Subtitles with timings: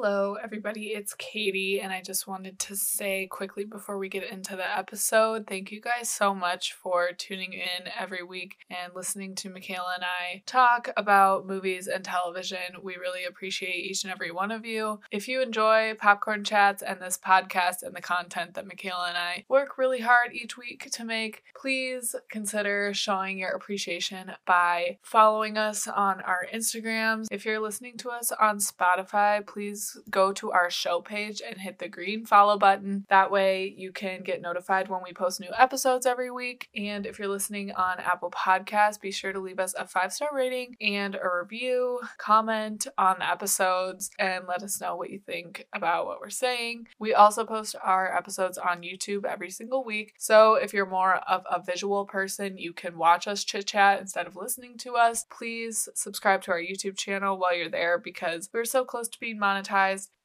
[0.00, 0.90] Hello, everybody.
[0.90, 5.48] It's Katie, and I just wanted to say quickly before we get into the episode
[5.48, 10.04] thank you guys so much for tuning in every week and listening to Michaela and
[10.04, 12.58] I talk about movies and television.
[12.80, 15.00] We really appreciate each and every one of you.
[15.10, 19.46] If you enjoy Popcorn Chats and this podcast and the content that Michaela and I
[19.48, 25.88] work really hard each week to make, please consider showing your appreciation by following us
[25.88, 27.26] on our Instagrams.
[27.32, 31.78] If you're listening to us on Spotify, please go to our show page and hit
[31.78, 33.04] the green follow button.
[33.08, 36.68] That way you can get notified when we post new episodes every week.
[36.74, 40.28] And if you're listening on Apple Podcasts, be sure to leave us a five star
[40.32, 45.66] rating and a review, comment on the episodes, and let us know what you think
[45.72, 46.88] about what we're saying.
[46.98, 50.14] We also post our episodes on YouTube every single week.
[50.18, 54.26] So if you're more of a visual person, you can watch us chit chat instead
[54.26, 55.24] of listening to us.
[55.30, 59.38] Please subscribe to our YouTube channel while you're there because we're so close to being
[59.38, 59.77] monetized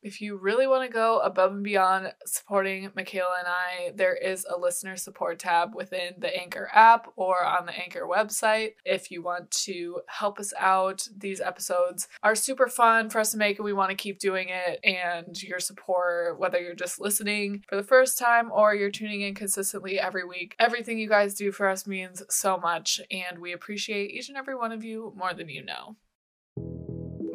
[0.04, 4.46] If you really want to go above and beyond supporting Michaela and I, there is
[4.46, 8.72] a listener support tab within the Anchor app or on the Anchor website.
[8.84, 13.38] If you want to help us out, these episodes are super fun for us to
[13.38, 14.82] make and we want to keep doing it.
[14.84, 19.36] And your support, whether you're just listening for the first time or you're tuning in
[19.36, 23.00] consistently every week, everything you guys do for us means so much.
[23.10, 25.96] And we appreciate each and every one of you more than you know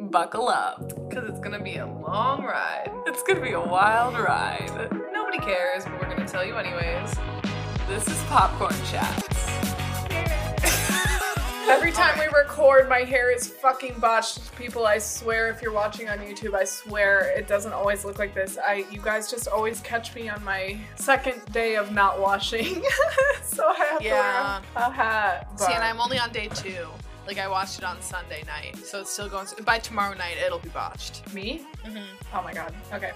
[0.09, 2.91] buckle up because it's gonna be a long ride.
[3.05, 4.69] It's gonna be a wild ride.
[5.13, 7.15] Nobody cares, but we're gonna tell you anyways.
[7.87, 9.27] This is Popcorn Chats.
[11.69, 14.55] Every time we record, my hair is fucking botched.
[14.55, 18.33] People, I swear, if you're watching on YouTube, I swear it doesn't always look like
[18.33, 18.57] this.
[18.57, 22.83] I, you guys just always catch me on my second day of not washing,
[23.43, 24.61] so I have Yeah.
[24.73, 25.47] to wear a, hat.
[25.59, 26.87] See, and I'm only on day two.
[27.29, 29.45] Like I watched it on Sunday night, so it's still going.
[29.63, 31.31] By tomorrow night, it'll be botched.
[31.31, 31.61] me.
[31.85, 32.35] Mm-hmm.
[32.35, 32.73] Oh my god.
[32.91, 33.11] Okay.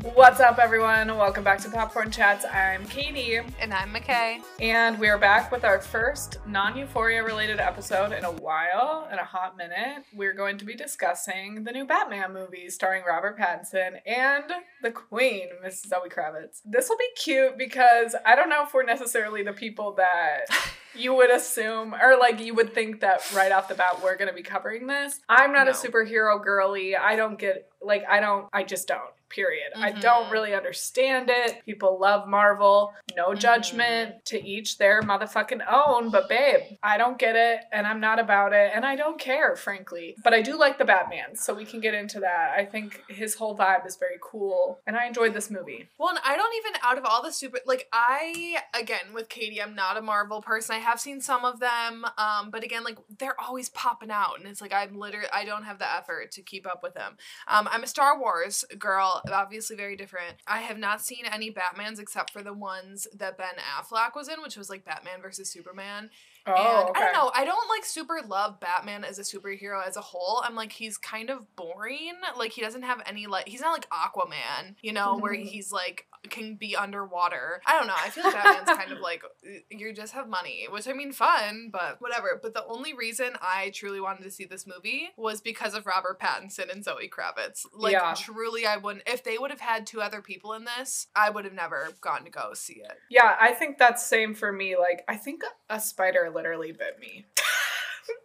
[0.14, 1.08] What's up, everyone?
[1.18, 2.46] Welcome back to Popcorn Chats.
[2.46, 4.40] I'm Katie, And I'm McKay.
[4.58, 9.18] and we are back with our first non Euphoria related episode in a while, in
[9.18, 10.04] a hot minute.
[10.14, 14.44] We're going to be discussing the new Batman movie starring Robert Pattinson and
[14.82, 16.62] the Queen, Miss Zoe Kravitz.
[16.64, 20.46] This will be cute because I don't know if we're necessarily the people that.
[20.96, 24.32] You would assume, or like you would think that right off the bat we're gonna
[24.32, 25.20] be covering this.
[25.28, 26.96] I'm not a superhero girly.
[26.96, 29.72] I don't get, like, I don't, I just don't period.
[29.76, 30.00] I Mhm.
[30.00, 31.64] don't really understand it.
[31.64, 32.94] People love Marvel.
[33.16, 33.38] No Mhm.
[33.38, 38.18] judgment to each their motherfucking own, but babe, I don't get it and I'm not
[38.18, 40.16] about it and I don't care, frankly.
[40.22, 42.54] But I do like the Batman, so we can get into that.
[42.56, 45.88] I think his whole vibe is very cool and I enjoyed this movie.
[45.98, 49.60] Well, and I don't even out of all the super like I again with Katie,
[49.62, 50.76] I'm not a Marvel person.
[50.76, 54.46] I have seen some of them, um, but again, like they're always popping out, and
[54.46, 57.16] it's like I'm literally I don't have the effort to keep up with them.
[57.48, 60.36] Um, I'm a Star Wars girl, obviously very different.
[60.46, 63.46] I have not seen any Batmans except for the ones that Ben
[63.78, 66.10] Affleck was in, which was like Batman versus Superman.
[66.48, 67.00] Oh, and okay.
[67.00, 67.30] I don't know.
[67.34, 70.42] I don't like super love Batman as a superhero as a whole.
[70.44, 72.14] I'm like he's kind of boring.
[72.36, 75.42] Like he doesn't have any like he's not like Aquaman, you know, where Mhm.
[75.44, 77.60] he's like can be underwater.
[77.66, 77.94] I don't know.
[77.96, 79.22] I feel like Batman's kind of like
[79.70, 82.38] you just have money, which I mean fun, but whatever.
[82.42, 86.20] But the only reason I truly wanted to see this movie was because of Robert
[86.20, 87.64] Pattinson and Zoe Kravitz.
[87.74, 88.14] Like Yeah.
[88.16, 91.44] truly I wouldn't if they would have had two other people in this, I would
[91.44, 92.94] have never gone to go see it.
[93.10, 94.76] Yeah, I think that's same for me.
[94.76, 97.26] Like, I think a spider literally bit me.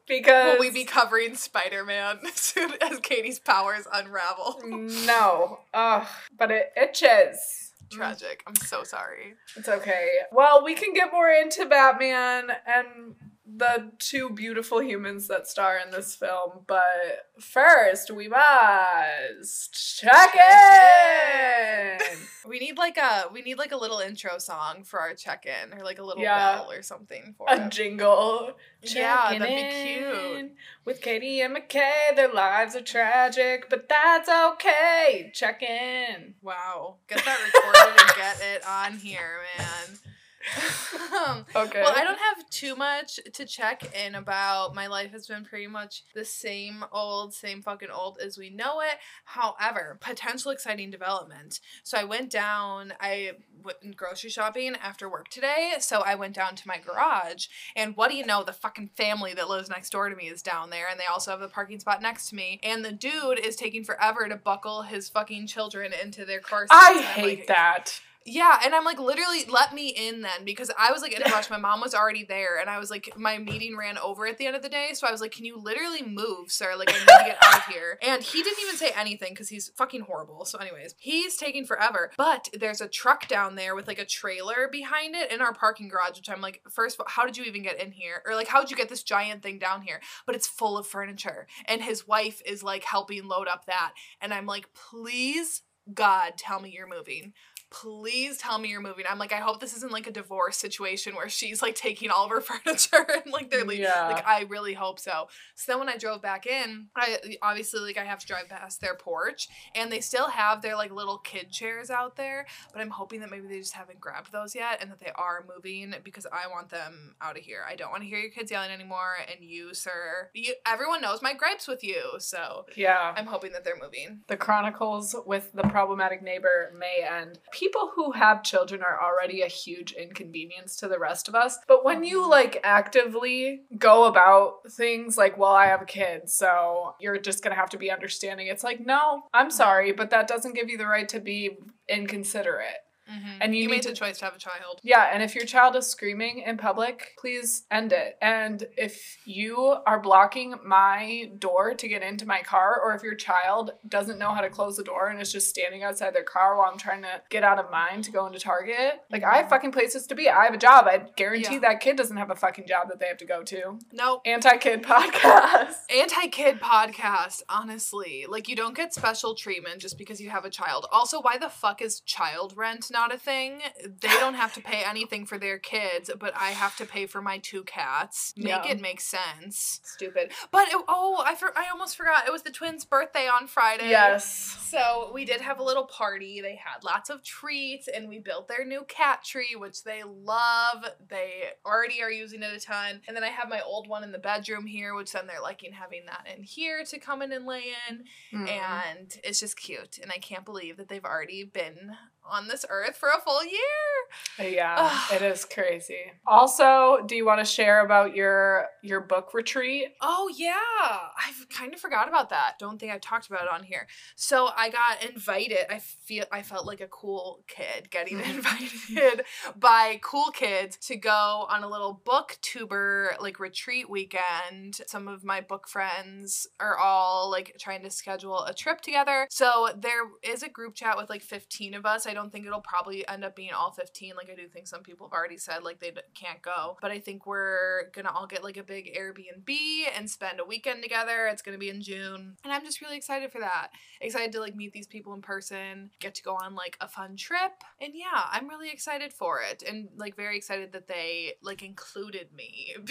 [0.08, 4.60] because Will we be covering Spider Man as soon as Katie's powers unravel?
[5.06, 5.60] No.
[5.74, 6.08] Ugh.
[6.38, 7.71] But it itches.
[7.92, 7.98] Mm.
[7.98, 8.44] Tragic.
[8.48, 9.36] I'm so sorry.
[9.56, 10.08] It's okay.
[10.32, 13.16] Well, we can get more into Batman and
[13.58, 22.18] the two beautiful humans that star in this film, but first we must check in.
[22.50, 25.78] We need like a we need like a little intro song for our check in
[25.78, 26.56] or like a little Yeah.
[26.58, 27.72] bell or something for A it.
[27.72, 28.54] jingle.
[28.82, 29.94] Yeah, Checking that'd be
[30.40, 30.52] cute.
[30.86, 35.32] With Katie and McKay, their lives are tragic, but that's okay.
[35.36, 36.34] Check in.
[36.42, 36.96] Wow.
[37.08, 40.00] Get that recorded and get it on here, man.
[41.28, 41.82] um, Okay.
[41.82, 44.74] Well, I don't have too much to check in about.
[44.74, 48.82] My life has been pretty much the same old, same fucking old as we know
[48.82, 48.98] it.
[49.26, 51.60] However, potential exciting development.
[51.84, 53.34] So I went down, I
[53.64, 55.74] went grocery shopping after work today.
[55.80, 58.44] So I went down to my garage, and what do you know?
[58.44, 61.32] The fucking family that lives next door to me is down there, and they also
[61.32, 62.60] have the parking spot next to me.
[62.64, 66.72] And the dude is taking forever to buckle his fucking children into their car seats.
[66.72, 68.02] I hate like, that.
[68.24, 71.30] Yeah, and I'm like, literally, let me in then because I was like in a
[71.32, 71.50] rush.
[71.50, 74.46] My mom was already there, and I was like, my meeting ran over at the
[74.46, 76.76] end of the day, so I was like, can you literally move, sir?
[76.78, 77.98] Like, I need to get out of here.
[78.12, 80.44] And he didn't even say anything because he's fucking horrible.
[80.44, 82.12] So, anyways, he's taking forever.
[82.18, 85.88] But there's a truck down there with like a trailer behind it in our parking
[85.88, 88.22] garage, which I'm like, first of all, how did you even get in here?
[88.26, 90.02] Or like, how'd you get this giant thing down here?
[90.26, 94.34] But it's full of furniture, and his wife is like helping load up that, and
[94.34, 95.64] I'm like, please.
[95.92, 97.34] God, tell me you're moving
[97.72, 99.06] please tell me you're moving.
[99.10, 102.26] I'm like, I hope this isn't like a divorce situation where she's like taking all
[102.26, 103.84] of her furniture and like they're leaving.
[103.86, 104.08] Yeah.
[104.10, 105.30] Like, I really hope so.
[105.56, 108.82] So then when I drove back in, I obviously like I have to drive past
[108.82, 112.90] their porch and they still have their like little kid chairs out there, but I'm
[112.90, 116.28] hoping that maybe they just haven't grabbed those yet and that they are moving because
[116.32, 117.64] I want them out of here.
[117.68, 121.22] I don't want to hear your kids yelling anymore and you, sir, you everyone knows
[121.22, 122.02] my gripes with you.
[122.20, 123.14] So Yeah.
[123.16, 124.22] I'm hoping that they're moving.
[124.28, 127.40] the chronicles with the problematic neighbor may end.
[127.62, 131.60] People who have children are already a huge inconvenience to the rest of us.
[131.68, 132.32] But when you mm-hmm.
[132.32, 137.54] like actively go about things like, well, I have a kid, so you're just gonna
[137.54, 139.52] have to be understanding, it's like, no, I'm mm-hmm.
[139.52, 142.80] sorry, but that doesn't give you the right to be inconsiderate.
[143.12, 143.42] Mm-hmm.
[143.42, 144.80] And you you made to the choice to have a child.
[144.84, 148.18] Yeah, and if your child is screaming in public, please end it.
[148.22, 153.16] And if you are blocking my door to get into my car, or if your
[153.16, 156.58] child doesn't know how to close the door and is just standing outside their car
[156.58, 159.46] while I'm trying to get out of mine to go into Target, like I have
[159.46, 159.50] mm-hmm.
[159.50, 160.30] fucking places to be.
[160.30, 160.86] I have a job.
[160.88, 161.60] I guarantee Yeah.
[161.60, 163.80] that kid doesn't have a fucking job that they have to go to.
[163.92, 164.22] Nope.
[164.26, 165.76] Anti kid podcast.
[165.94, 168.26] Anti kid podcast, honestly.
[168.28, 170.88] Like, you don't get special treatment just because you have a child.
[170.92, 173.62] Also, why the fuck is child rent not a thing?
[173.84, 177.22] They don't have to pay anything for their kids, but I have to pay for
[177.22, 178.34] my two cats.
[178.36, 178.68] Make Yeah.
[178.68, 179.80] it make sense.
[179.84, 180.32] Stupid.
[180.52, 182.28] But, it, oh, I, for, I almost forgot.
[182.28, 183.90] It was the twins' birthday on Friday.
[183.90, 184.26] Yes.
[184.70, 186.42] So we did have a little party.
[186.42, 190.86] They had lots of treats and we built their new cat tree, which they love.
[191.10, 193.02] They already are using it a ton.
[193.08, 195.72] And then I have my old one in the bedroom here, which then they're liking
[195.72, 198.04] having that in here to come in and lay in.
[198.34, 198.50] Mm.
[198.50, 200.00] And it's just cute.
[200.02, 201.92] And I can't believe that they've already been
[202.30, 204.52] on this earth for a full year.
[204.54, 205.14] Yeah, Ugh.
[205.16, 206.12] it is crazy.
[206.26, 209.90] Also, do you want to share about your your book retreat?
[210.02, 212.54] Oh yeah, I've kind of forgot about that.
[212.60, 213.88] Don't think I've talked about it on here.
[214.16, 215.72] So I got invited.
[215.72, 218.38] I feel I felt like a cool kid getting mm-hmm.
[218.38, 219.26] invited
[219.56, 224.82] by cool kids to go on a little booktuber like retreat weekend.
[224.88, 229.28] Some of my book friends are all like trying to schedule a trip together.
[229.30, 232.06] So there is a group chat with like 15 of us.
[232.12, 234.16] I don't think it'll probably end up being all 15.
[234.18, 237.00] Like I do think some people have already said like they can't go, but I
[237.00, 239.50] think we're gonna all get like a big Airbnb
[239.98, 241.28] and spend a weekend together.
[241.32, 243.70] It's gonna be in June, and I'm just really excited for that.
[244.02, 247.16] Excited to like meet these people in person, get to go on like a fun
[247.16, 251.64] trip, and yeah, I'm really excited for it, and like very excited that they like
[251.64, 252.76] included me.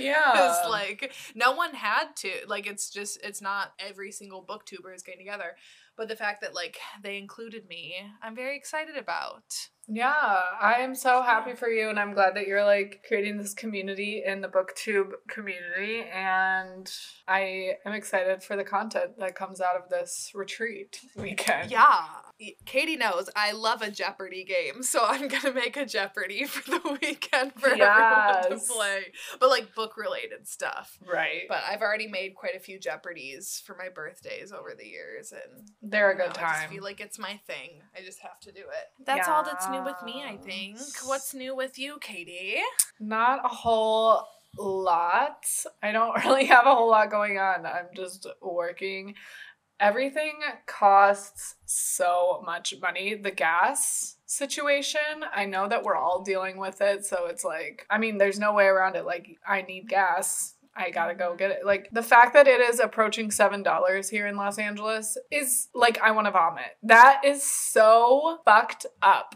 [0.00, 0.32] Yeah.
[0.32, 5.04] because like no one had to like it's just it's not every single booktuber is
[5.04, 5.54] getting together
[5.96, 9.44] but the fact that like they included me i'm very excited about
[9.86, 13.52] Yeah, I am so happy for you, and I'm glad that you're like creating this
[13.52, 16.04] community in the BookTube community.
[16.10, 16.90] And
[17.28, 21.70] I am excited for the content that comes out of this retreat weekend.
[21.70, 22.06] yeah
[22.66, 26.98] katie knows i love a jeopardy game so i'm gonna make a jeopardy for the
[27.00, 31.42] weekend for everyone to play but like book related stuff Right.
[31.48, 35.68] but i've already made quite a few jeopardies for my birthdays over the years and
[35.82, 37.82] They're a good know, good I just feel like it's my thing.
[37.96, 39.04] I just have to do it.
[39.06, 40.78] That's all that's new with me, I think.
[41.04, 42.56] What's new with you, Katie?
[43.00, 44.24] Not a whole
[44.58, 45.44] lot.
[45.82, 47.66] I don't really have a whole lot going on.
[47.66, 49.14] I'm just working.
[49.80, 50.34] Everything
[50.66, 53.14] costs so much money.
[53.14, 55.00] The gas situation,
[55.34, 57.04] I know that we're all dealing with it.
[57.04, 59.04] So it's like, I mean, there's no way around it.
[59.04, 60.54] Like, I need gas.
[60.76, 61.64] I gotta go get it.
[61.64, 66.10] Like, the fact that it is approaching $7 here in Los Angeles is like, I
[66.10, 66.76] wanna vomit.
[66.82, 69.34] That is so fucked up.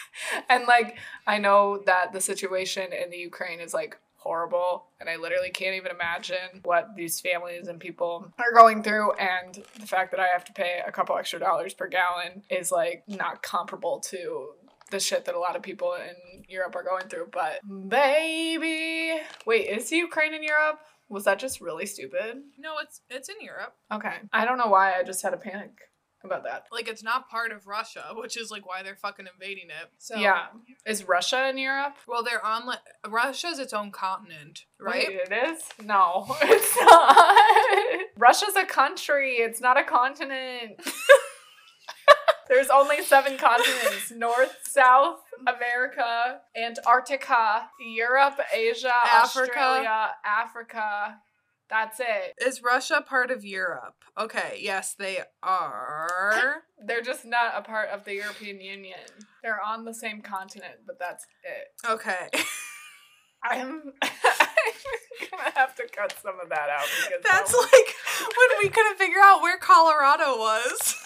[0.48, 5.16] and like, I know that the situation in the Ukraine is like horrible and I
[5.16, 10.10] literally can't even imagine what these families and people are going through and the fact
[10.12, 14.00] that I have to pay a couple extra dollars per gallon is like not comparable
[14.10, 14.48] to
[14.90, 17.28] the shit that a lot of people in Europe are going through.
[17.32, 20.80] But baby, wait, is Ukraine in Europe?
[21.08, 22.42] Was that just really stupid?
[22.58, 23.74] No, it's it's in Europe.
[23.92, 25.72] Okay, I don't know why I just had a panic
[26.24, 26.66] about that.
[26.72, 29.90] Like it's not part of Russia, which is like why they're fucking invading it.
[29.98, 30.46] So Yeah,
[30.86, 31.96] is Russia in Europe?
[32.06, 35.08] Well, they're on like Russia's its own continent, right?
[35.08, 35.62] Wait, it is?
[35.82, 38.00] No, it's not.
[38.16, 39.34] Russia's a country.
[39.34, 40.80] It's not a continent.
[42.48, 49.50] There's only seven continents North, South, America, Antarctica, Europe, Asia, Africa.
[49.50, 51.20] Australia, Africa.
[51.70, 52.34] That's it.
[52.44, 53.94] Is Russia part of Europe?
[54.18, 56.62] Okay, yes, they are.
[56.86, 58.98] They're just not a part of the European Union.
[59.42, 61.90] They're on the same continent, but that's it.
[61.90, 62.28] okay.
[63.44, 64.10] I'm, I'm
[65.30, 67.94] gonna have to cut some of that out because That's that was- like
[68.36, 70.96] when we couldn't figure out where Colorado was.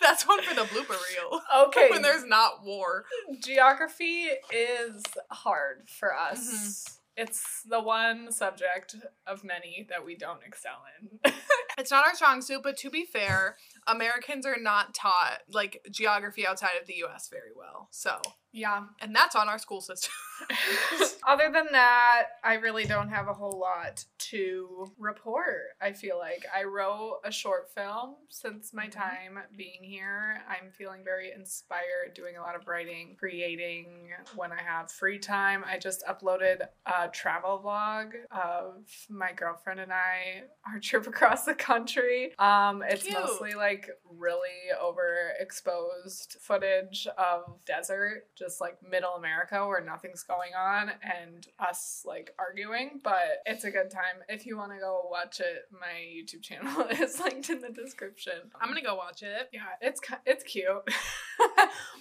[0.00, 1.40] That's one for the blooper reel.
[1.66, 1.88] okay.
[1.90, 3.04] when there's not war.
[3.42, 6.38] Geography is hard for us.
[6.38, 7.03] Mm-hmm.
[7.16, 11.32] It's the one subject of many that we don't excel in.
[11.76, 13.56] It's not our strong suit, but to be fair,
[13.86, 17.88] Americans are not taught like geography outside of the US very well.
[17.90, 18.20] So,
[18.54, 18.84] yeah.
[19.00, 20.12] and that's on our school system.
[21.26, 25.68] Other than that, I really don't have a whole lot to report.
[25.80, 28.92] I feel like I wrote a short film since my Mhm.
[28.92, 30.42] time being here.
[30.48, 35.64] I'm feeling very inspired, doing a lot of writing, creating when I have free time.
[35.66, 41.54] I just uploaded a travel vlog of my girlfriend and I, our trip across the
[41.54, 42.34] country.
[42.38, 43.14] Um, it's Cute.
[43.18, 44.48] mostly like really
[44.82, 52.34] overexposed footage of desert, just like middle America where nothing's going on and us like
[52.38, 54.22] arguing, but it's a good time.
[54.28, 58.34] If you want to go watch it, my YouTube channel is linked in the description.
[58.60, 59.48] I'm gonna go watch it.
[59.52, 60.66] yeah, it's it's cute.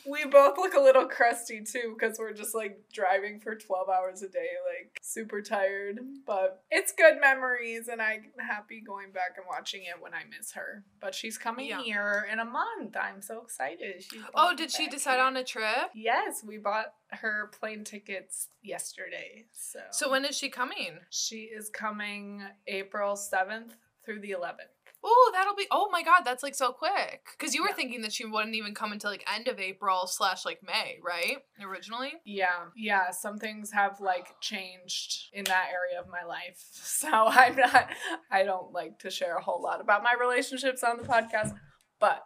[0.05, 4.21] we both look a little crusty too because we're just like driving for 12 hours
[4.21, 5.99] a day, like super tired.
[6.25, 10.51] But it's good memories, and I'm happy going back and watching it when I miss
[10.53, 10.83] her.
[10.99, 11.81] But she's coming Yeah.
[11.81, 12.95] here in a month.
[12.99, 14.03] I'm so excited.
[14.35, 15.23] Oh, did she decide here.
[15.23, 15.91] on a trip?
[15.93, 19.45] Yes, we bought her plane tickets yesterday.
[19.53, 20.99] So So when is she coming?
[21.09, 23.71] she is coming April 7th
[24.03, 24.82] through the 11th.
[25.03, 25.67] Oh, that'll be.
[25.71, 27.25] Oh my god, that's like so quick.
[27.37, 27.75] Because you were Yeah.
[27.75, 31.37] thinking that she wouldn't even come until like end of April slash like May, right?
[31.63, 32.13] Originally.
[32.25, 36.63] Yeah, yeah, some things have like changed in that area of my life.
[37.03, 37.89] So I'm not,
[38.31, 41.53] I don't like to share a whole lot about my relationships on the podcast,
[41.99, 42.23] but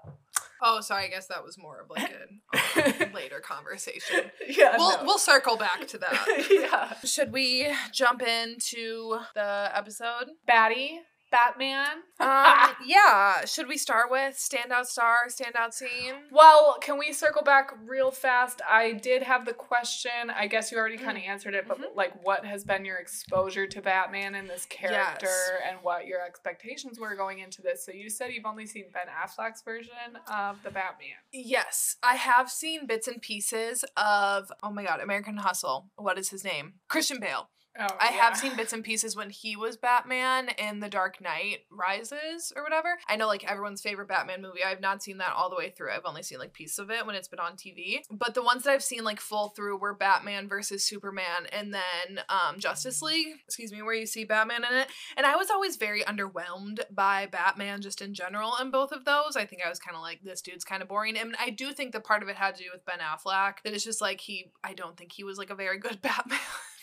[0.62, 1.06] Oh, sorry.
[1.06, 4.32] I guess that was more of like a um, later conversation.
[4.48, 5.04] yeah, We'll no.
[5.04, 6.48] we'll circle back to that.
[6.52, 6.94] yeah.
[7.08, 10.30] Should we jump into the episode?
[10.48, 11.00] Batty,
[11.32, 11.88] Batman.
[12.20, 13.46] Um, yeah.
[13.46, 16.16] Should we start with standout star, standout scene?
[16.32, 18.60] Well, can we circle back real fast?
[18.68, 20.32] I did have the question.
[20.36, 21.96] I guess you already kind of answered it, but Mhm.
[21.96, 25.52] like, what has been your exposure to Batman and this character, Yes.
[25.70, 27.86] and what your expectations were going into this?
[27.86, 31.18] So you said you've only seen Ben Affleck's version of the Batman.
[31.32, 35.92] Yes, I have seen bits and pieces of oh my god, American Hustle.
[35.98, 36.80] What is his name?
[36.88, 37.48] Christian Bale.
[37.80, 38.22] Oh, I yeah.
[38.24, 42.64] have seen bits and pieces when he was Batman in The Dark Knight Rises or
[42.64, 42.98] whatever.
[43.08, 44.64] I know like everyone's favorite Batman movie.
[44.66, 45.92] I've not seen that all the way through.
[45.92, 48.00] I've only seen like pieces of it when it's been on TV.
[48.10, 52.22] But the ones that I've seen like full through were Batman versus Superman and then
[52.30, 54.88] um Justice League, excuse me, where you see Batman in it.
[55.16, 59.36] And I was always very underwhelmed by Batman just in general in both of those.
[59.36, 61.18] I think I was kind of like this dude's kind of boring.
[61.18, 63.62] And I do think that part of it had to do with Ben Affleck.
[63.64, 66.40] That it's just like he I don't think he was like a very good Batman.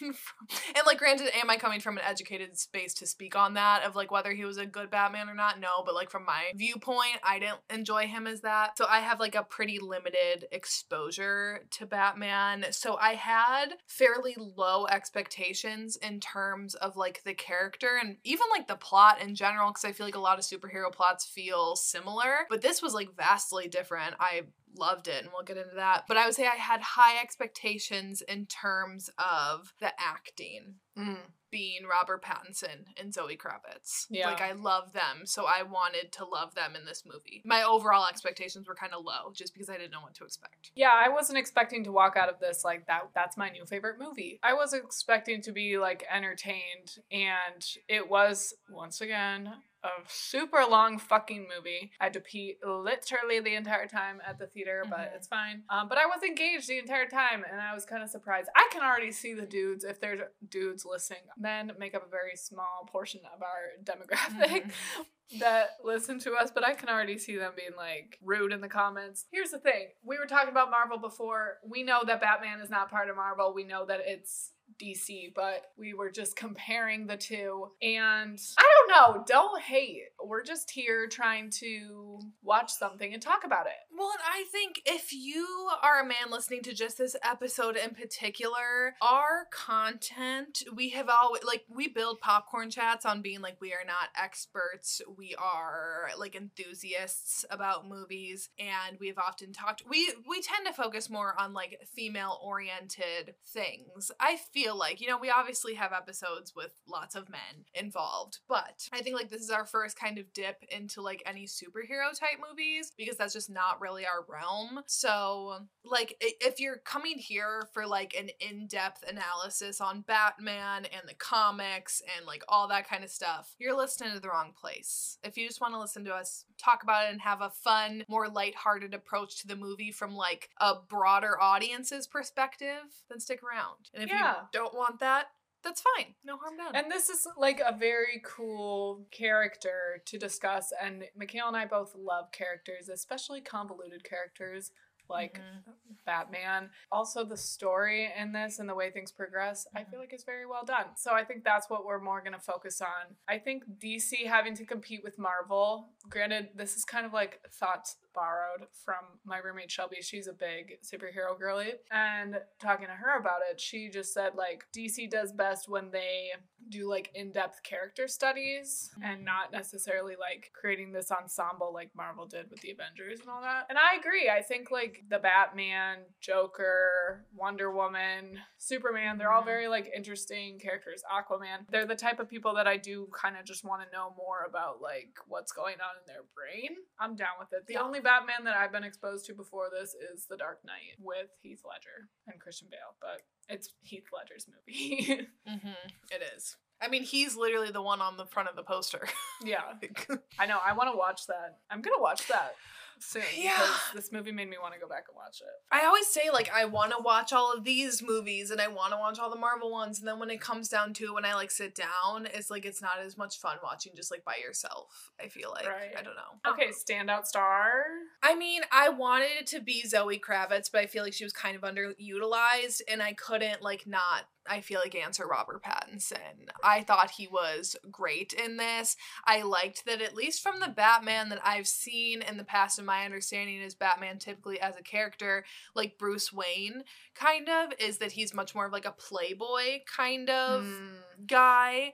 [0.77, 3.97] and like granted, am I coming from an educated space to speak on that of
[3.97, 5.61] like whether he was a good Batman or not?
[5.61, 8.77] No, but like from my viewpoint, I didn't enjoy him as that.
[8.79, 12.67] So I have like a pretty limited exposure to Batman.
[12.71, 18.69] So I had fairly low expectations in terms of like the character and even like
[18.69, 22.47] the plot in general because I feel like a lot of superhero plots feel similar,
[22.49, 24.15] but this was like vastly different.
[24.21, 24.43] I
[24.77, 26.05] loved it and we'll get into that.
[26.09, 31.19] But I would say I had high expectations in terms of the acting Mm.
[31.51, 34.07] being Robert Pattinson and Zoe Kravitz.
[34.11, 34.29] Yeah.
[34.29, 37.43] Like I love them, so I wanted to love them in this movie.
[37.45, 40.71] My overall expectations were kind of low just because I didn't know what to expect.
[40.77, 43.09] Yeah, I wasn't expecting to walk out of this like that.
[43.13, 44.39] That's my new favorite movie.
[44.45, 49.53] I was expecting to be like entertained, and it was once again
[49.85, 51.93] a super long fucking movie.
[52.01, 55.17] I had to pee literally the entire time at the theater, but Mhm.
[55.17, 55.65] it's fine.
[55.69, 58.49] Um, but I was engaged the entire time, and I was kind of surprised.
[58.57, 61.21] I can already see the dudes if there's dudes listening.
[61.37, 64.73] Men make up a very small portion of our demographic
[65.39, 68.69] that listen to us, but I can already see them being like rude in the
[68.69, 69.27] comments.
[69.33, 71.59] Here's the thing we were talking about Marvel before.
[71.65, 75.67] We know that Batman is not part of Marvel, we know that it's DC, but
[75.79, 77.69] we were just comparing the two.
[77.83, 80.03] And I don't know, don't hate.
[80.23, 83.73] We're just here trying to watch something and talk about it.
[83.97, 87.91] Well, and I think if you are a man listening to just this episode in
[87.91, 93.73] particular, our content, we have always, like, we build popcorn chats on being like, we
[93.73, 95.01] are not experts.
[95.17, 98.51] We are, like, enthusiasts about movies.
[98.59, 103.35] And we have often talked, we, we tend to focus more on, like, female oriented
[103.47, 104.11] things.
[104.19, 108.89] I feel like, you know, we obviously have episodes with lots of men involved, but
[108.93, 112.39] I think, like, this is our first kind of dip into, like, any superhero type
[112.49, 114.81] movies because that's just not really our realm.
[114.87, 121.09] So, like, if you're coming here for like an in depth analysis on Batman and
[121.09, 125.19] the comics and like all that kind of stuff, you're listening to the wrong place.
[125.25, 128.05] If you just want to listen to us talk about it and have a fun,
[128.09, 133.91] more lighthearted approach to the movie from like a broader audience's perspective, then stick around.
[133.93, 134.37] And if Yeah.
[134.37, 135.29] you don't want that,
[135.63, 136.15] that's fine.
[136.25, 136.77] No harm done.
[136.77, 140.73] And this is like a very cool character to discuss.
[140.81, 144.73] And Michaela and I both love characters, especially convoluted characters
[145.09, 145.75] like Mhm.
[146.05, 146.71] Batman.
[146.93, 149.91] Also, the story in this and the way things progress, I Mhm.
[149.91, 150.97] feel like is very well done.
[150.97, 153.17] So I think that's what we're more going to focus on.
[153.27, 157.97] I think DC having to compete with Marvel, granted, this is kind of like thoughts
[158.15, 159.97] borrowed from my roommate Shelby.
[160.01, 161.73] She's a big superhero girly.
[161.91, 166.29] And talking to her about it, she just said like DC does best when they
[166.71, 172.49] do like in-depth character studies and not necessarily like creating this ensemble like Marvel did
[172.51, 173.67] with the Avengers and all that.
[173.69, 174.31] And I agree.
[174.31, 179.47] I think like the Batman, Joker, Wonder Woman, Superman, they're all Mhm.
[179.47, 181.03] very like interesting characters.
[181.11, 181.67] Aquaman.
[181.71, 184.45] They're the type of people that I do kind of just want to know more
[184.49, 186.77] about like what's going on in their brain.
[186.99, 187.67] I'm down with it.
[187.67, 187.83] The Yeah.
[187.83, 191.63] only Batman that I've been exposed to before this is The Dark Knight with Heath
[191.69, 195.27] Ledger and Christian Bale, but it's Heath Ledger's movie.
[195.49, 195.75] Mhm.
[196.11, 196.57] It is.
[196.81, 199.07] I mean, he's literally the one on the front of the poster.
[199.45, 199.63] yeah.
[200.39, 200.59] I know.
[200.65, 201.59] I want to watch that.
[201.71, 202.55] I'm gonna watch that
[202.99, 203.67] soon Yeah.
[203.95, 205.47] this movie made me want to go back and watch it.
[205.73, 208.93] I always say like I want to watch all of these movies and I want
[208.93, 211.25] to watch all the Marvel ones and then when it comes down to it, when
[211.25, 214.37] I like sit down, it's like it's not as much fun watching just like by
[214.43, 215.13] yourself.
[215.23, 215.93] I feel like Right.
[215.99, 216.41] I don't know.
[216.45, 216.53] Oh.
[216.53, 217.85] Okay, standout star.
[218.23, 221.33] I mean, I wanted it to be Zoe Kravitz, but I feel like she was
[221.33, 226.49] kind of underutilized and I couldn't like not I feel like answer Robert Pattinson.
[226.63, 228.97] I thought he was great in this.
[229.25, 232.87] I liked that at least from the Batman that I've seen in the past and
[232.87, 238.13] my understanding is Batman typically as a character like Bruce Wayne kind of is that
[238.13, 241.27] he's much more of like a playboy kind of Mm.
[241.27, 241.93] guy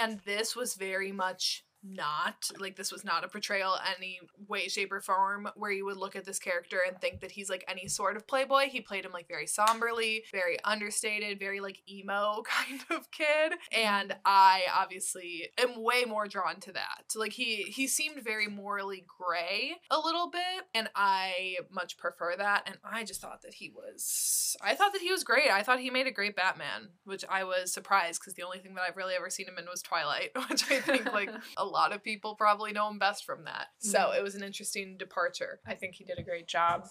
[0.00, 4.92] and this was very much not like this was not a portrayal any way shape
[4.92, 7.88] or form where you would look at this character and think that he's like any
[7.88, 8.68] sort of playboy.
[8.68, 13.54] He played him like very somberly very understated very like emo kind of kid.
[13.72, 17.12] And i obviously am way more drawn to that.
[17.16, 20.42] Like he he seemed very morally gray a little bit
[20.74, 22.64] and i much prefer that.
[22.66, 25.50] And i just thought that he was i thought that he was great.
[25.50, 28.74] I thought he made a great batman which i was surprised because the only thing
[28.74, 31.92] that i've really ever seen him in was twilight which i think like a lot
[31.92, 34.18] of people probably know him best from that so Mhm.
[34.18, 36.86] it was an interesting departure I think he did a great job.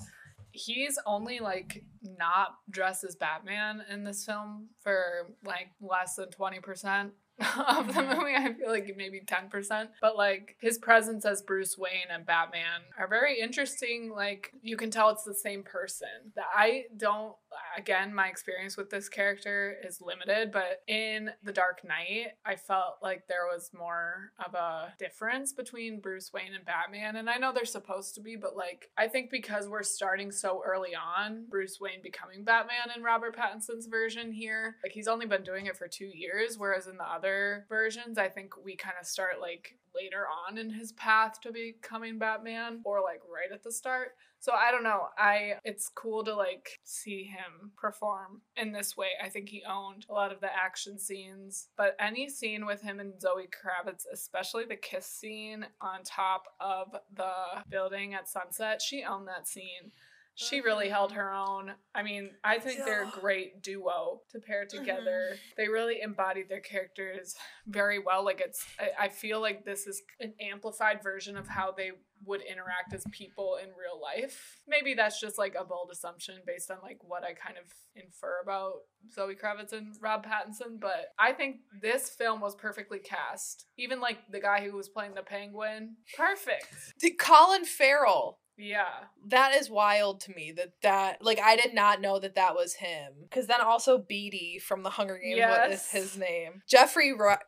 [0.53, 7.13] He's only like not dressed as Batman in this film for like less than 20%
[7.77, 8.17] of the Mhm.
[8.17, 8.35] movie.
[8.35, 9.89] I feel like maybe 10%.
[10.01, 14.11] But like his presence as Bruce Wayne and Batman are very interesting.
[14.15, 16.07] Like you can tell it's the same person.
[16.35, 17.35] That I don't
[17.77, 22.95] again, my experience with this character is limited, but in The Dark Knight, I felt
[23.01, 27.17] like there was more of a difference between Bruce Wayne and Batman.
[27.17, 30.61] And I know they're supposed to be, but like, I think because we're starting so
[30.65, 35.43] early on, Bruce Wayne becoming Batman in Robert Pattinson's version here, like, he's only been
[35.43, 37.30] doing it for two years, whereas in the other
[37.69, 42.17] versions, I think we kind of start like later on in his path to becoming
[42.17, 44.09] Batman or like right at the start.
[44.39, 45.09] So I don't know.
[45.17, 49.09] I it's cool to like see him perform in this way.
[49.23, 52.99] I think he owned a lot of the action scenes, but any scene with him
[52.99, 57.33] and Zoe Kravitz, especially the kiss scene on top of the
[57.69, 59.91] building at sunset, she owned that scene.
[60.35, 61.73] She really held her own.
[61.93, 64.77] I mean, I think they're a great duo to pair Mm-hmm.
[64.79, 65.35] together.
[65.57, 67.35] They really embodied their characters
[67.67, 68.23] very well.
[68.23, 71.91] Like it's, I, I feel like this is an amplified version of how they
[72.25, 74.61] would interact as people in real life.
[74.67, 77.65] Maybe that's just like a bold assumption based on like what I kind of
[77.95, 78.73] infer about
[79.13, 83.65] Zoe Kravitz and Rob Pattinson, but I think this film was perfectly cast.
[83.77, 86.67] Even like the guy who was playing the penguin, perfect.
[86.99, 88.37] The Colin Farrell.
[88.61, 88.85] Yeah.
[89.27, 92.75] That is wild to me that that like I did not know that that was
[92.75, 97.39] him because then also Beetee from the Hunger Games what is his name Jeffrey Wright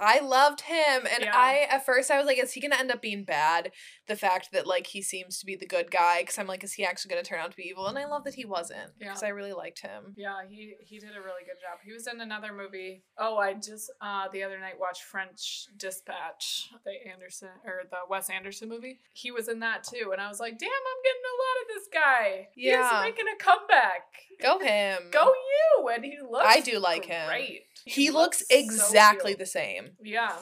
[0.00, 1.32] I loved him and Yeah.
[1.36, 3.72] I at first I was like is he gonna end up being bad
[4.06, 6.72] the fact that like he seems to be the good guy because I'm like is
[6.74, 9.08] he actually gonna turn out to be evil and I love that he wasn't Yeah.
[9.08, 11.78] because I really liked him Yeah, he he did a really good job.
[11.84, 13.02] He was in another movie.
[13.18, 18.30] Oh, I just uh the other night watched French Dispatch, the Anderson or the Wes
[18.30, 18.98] Anderson movie.
[19.12, 21.68] He was in that too, and I was like, damn, I'm getting a lot of
[21.74, 22.48] this guy.
[22.56, 22.90] Yeah.
[22.90, 24.02] He's making a comeback.
[24.40, 25.88] go him Go you!
[25.88, 26.46] And he looks.
[26.46, 27.28] I do like him.
[27.28, 27.62] Great.
[27.84, 29.38] he, looks, so exactly real.
[29.38, 30.32] the same Yeah.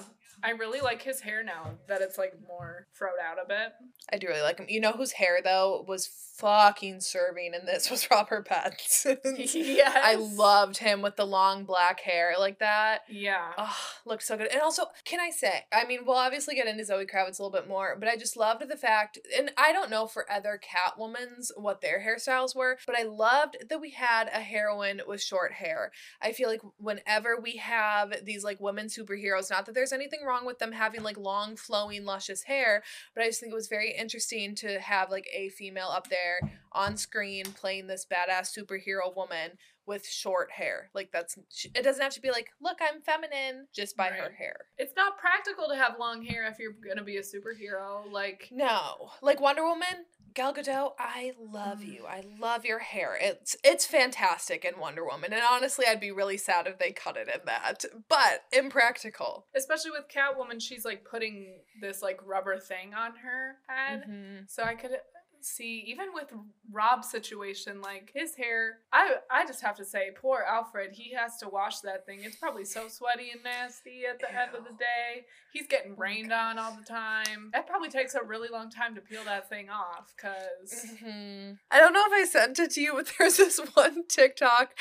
[0.46, 3.72] I really like his hair now that it's like more froed out a bit.
[4.12, 7.90] I do really like him you know whose hair though was fucking serving in this
[7.90, 9.18] was Robert Pattinson
[9.54, 9.96] yes.
[10.00, 13.00] I loved him with the long black hair like that.
[13.08, 13.52] Yeah.
[13.56, 14.48] Oh, looked so good.
[14.52, 17.50] And also, can I say, I mean, we'll obviously get into Zoe Kravitz a little
[17.50, 21.50] bit more, but I just loved the fact, and I don't know for other Catwomans
[21.56, 25.92] what their hairstyles were, but I loved that we had a heroine with short hair.
[26.20, 30.35] I feel like whenever we have these like women superheroes, not that there's anything wrong
[30.44, 32.82] with them having like long, flowing, luscious hair,
[33.14, 36.40] but I just think it was very interesting to have like a female up there
[36.72, 39.52] on screen playing this badass superhero woman
[39.86, 40.90] with short hair.
[40.94, 44.66] Like that's it doesn't have to be like, look, I'm feminine just by her hair.
[44.76, 48.10] It's not practical to have long hair if you're gonna be a superhero.
[48.10, 50.04] Like No, like Wonder Woman,
[50.36, 51.92] Gal Gadot, I love Mm.
[51.94, 52.06] you.
[52.06, 53.16] I love your hair.
[53.18, 57.16] It's it's fantastic in Wonder Woman, and honestly, I'd be really sad if they cut
[57.16, 57.84] it in that.
[58.08, 59.46] But impractical.
[59.56, 64.04] especially with Catwoman, she's like putting this like rubber thing on her head.
[64.08, 64.50] Mhm.
[64.50, 65.00] So I could
[65.40, 66.32] see even with
[66.72, 68.78] Rob's situation, like his hair.
[68.92, 70.92] I I just have to say, poor Alfred.
[70.92, 72.20] He has to wash that thing.
[72.22, 75.26] It's probably so sweaty and nasty at the end of the day.
[75.52, 77.50] He's getting rained on all the time.
[77.52, 80.14] That probably takes a really long time to peel that thing off.
[80.16, 81.58] Cause Mhm.
[81.70, 84.74] I don't know if I sent it to you, but there's this one TikTok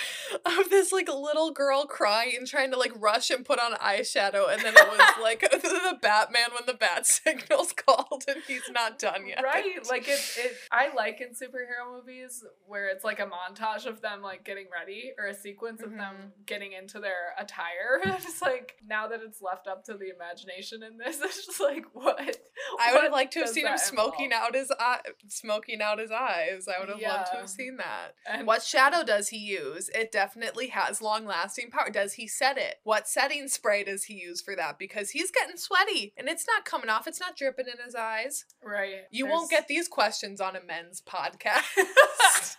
[0.45, 4.51] of this like little girl crying and trying to like rush and put on eyeshadow,
[4.51, 8.99] and then it was like the Batman when the bat signal's called and he's not
[8.99, 9.43] done yet.
[9.43, 10.44] Right, like it, it.
[10.71, 15.11] I like in superhero movies where it's like a montage of them like getting ready
[15.17, 16.27] or a sequence of them mm-hmm.
[16.45, 18.01] getting into their attire.
[18.05, 21.85] it's like now that it's left up to the imagination in this, it's just like
[21.93, 22.37] what.
[22.79, 24.47] I would have liked to have seen him smoking involve?
[24.47, 26.67] out his eye, smoking out his eyes.
[26.67, 28.15] I would have loved to have seen that.
[28.29, 29.89] And What shadow does he use?
[29.93, 31.89] It definitely has long lasting power.
[31.89, 32.75] Does he set it?
[32.83, 34.79] What setting spray does he use for that?
[34.79, 37.07] Because he's getting sweaty and it's not coming off.
[37.07, 38.45] It's not dripping in his eyes.
[38.63, 41.63] right, You won't get these questions on a men's podcast.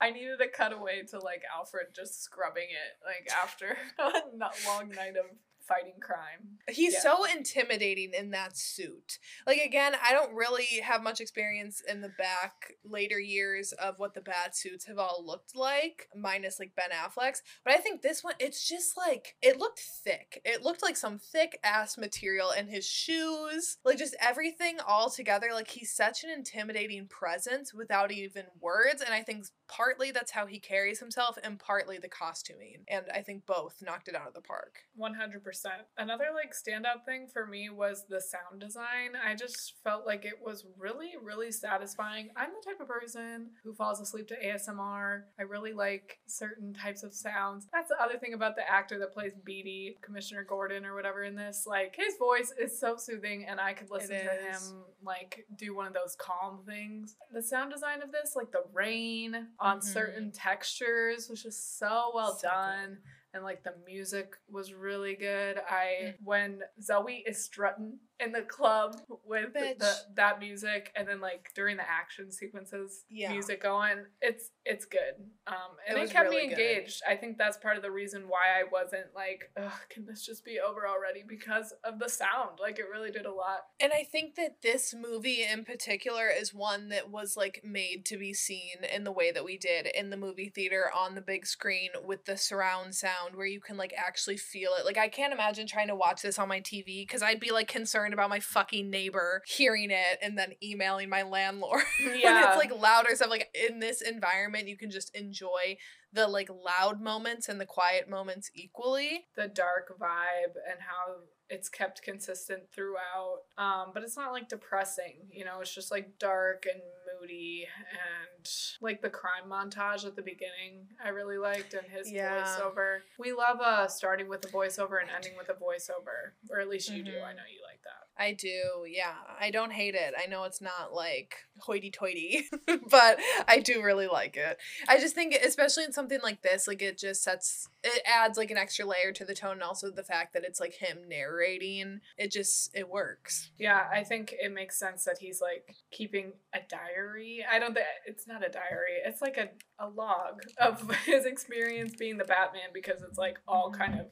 [0.00, 5.16] I needed a cutaway to like Alfred just scrubbing it like after a long night
[5.16, 5.26] of
[5.70, 6.58] fighting crime.
[6.68, 7.00] He's Yeah.
[7.00, 9.18] so intimidating in that suit.
[9.46, 14.14] Like again, I don't really have much experience in the back later years of what
[14.14, 17.42] the bat suits have all looked like, minus like Ben Affleck's.
[17.64, 20.40] But I think this one, it's just like it looked thick.
[20.44, 25.50] It looked like some thick ass material, and his shoes, like just everything all together.
[25.52, 30.46] Like he's such an intimidating presence without even words, and I think partly that's how
[30.46, 32.84] he carries himself, and partly the costuming.
[32.88, 34.80] And I think both knocked it out of the park.
[34.98, 35.59] 100%.
[35.98, 39.12] Another like standout thing for me was the sound design.
[39.24, 42.30] I just felt like it was really really satisfying.
[42.36, 45.22] I'm the type of person who falls asleep to ASMR.
[45.38, 47.66] I really like certain types of sounds.
[47.72, 51.34] That's the other thing about the actor that plays Beetee, Commissioner Gordon or whatever in
[51.34, 51.64] this.
[51.66, 54.70] Like his voice is so soothing and I could listen to is.
[54.70, 57.16] him like do one of those calm things.
[57.32, 59.84] The sound design of this, like the rain on Mhm.
[59.84, 62.98] certain textures was just so well So good.
[63.34, 65.58] And like the music was really good.
[65.68, 66.14] I mm.
[66.24, 71.76] when Zoe is strutting in the club with the, that music, and then like during
[71.76, 73.32] the action sequences, Yeah.
[73.32, 75.14] music going, it's it's good.
[75.46, 75.54] Um,
[75.88, 76.58] and It it, kept really me good.
[76.60, 77.02] engaged.
[77.08, 79.50] I think that's part of the reason why I wasn't like,
[79.88, 81.24] can this just be over already?
[81.26, 82.58] Because of the sound.
[82.60, 83.60] Like it really did a lot.
[83.80, 88.18] And I think that this movie in particular is one that was like made to
[88.18, 91.46] be seen in the way that we did in the movie theater on the big
[91.46, 94.84] screen with the surround sound where you can like actually feel it.
[94.84, 97.68] Like I can't imagine trying to watch this on my TV because I'd be like
[97.68, 102.72] concerned about my fucking neighbor hearing it and then emailing my landlord when it's like
[102.74, 103.30] louder stuff.
[103.30, 105.76] Like in this environment, you can just enjoy
[106.12, 109.26] the like loud moments and the quiet moments equally.
[109.36, 111.14] the dark vibe and how
[111.48, 113.40] it's kept consistent throughout.
[113.58, 116.80] Um, but it's not like depressing, you know, it's just like dark and
[117.20, 122.44] moody and like the crime montage at the beginning I really liked and his Yeah.
[122.44, 123.00] voiceover.
[123.18, 126.32] We love uh starting with a voiceover and ending with a voiceover.
[126.50, 127.12] Or at least you do.
[127.12, 127.24] Mhm.
[127.24, 128.08] I know you like that.
[128.20, 129.14] I do, yeah.
[129.40, 130.12] I don't hate it.
[130.22, 132.46] I know it's not like hoity toity,
[132.90, 134.58] but I do really like it.
[134.86, 138.50] I just think, especially in something like this, like it just sets, it adds like
[138.50, 142.00] an extra layer to the tone, and also the fact that it's like him narrating.
[142.18, 143.50] It just, it works.
[143.58, 147.42] Yeah, I think it makes sense that he's like keeping a diary.
[147.50, 148.98] I don't think it's not a diary.
[149.02, 149.48] It's like a,
[149.82, 154.02] a log of his experience being the Batman because it's like all kind mm-hmm.
[154.02, 154.06] of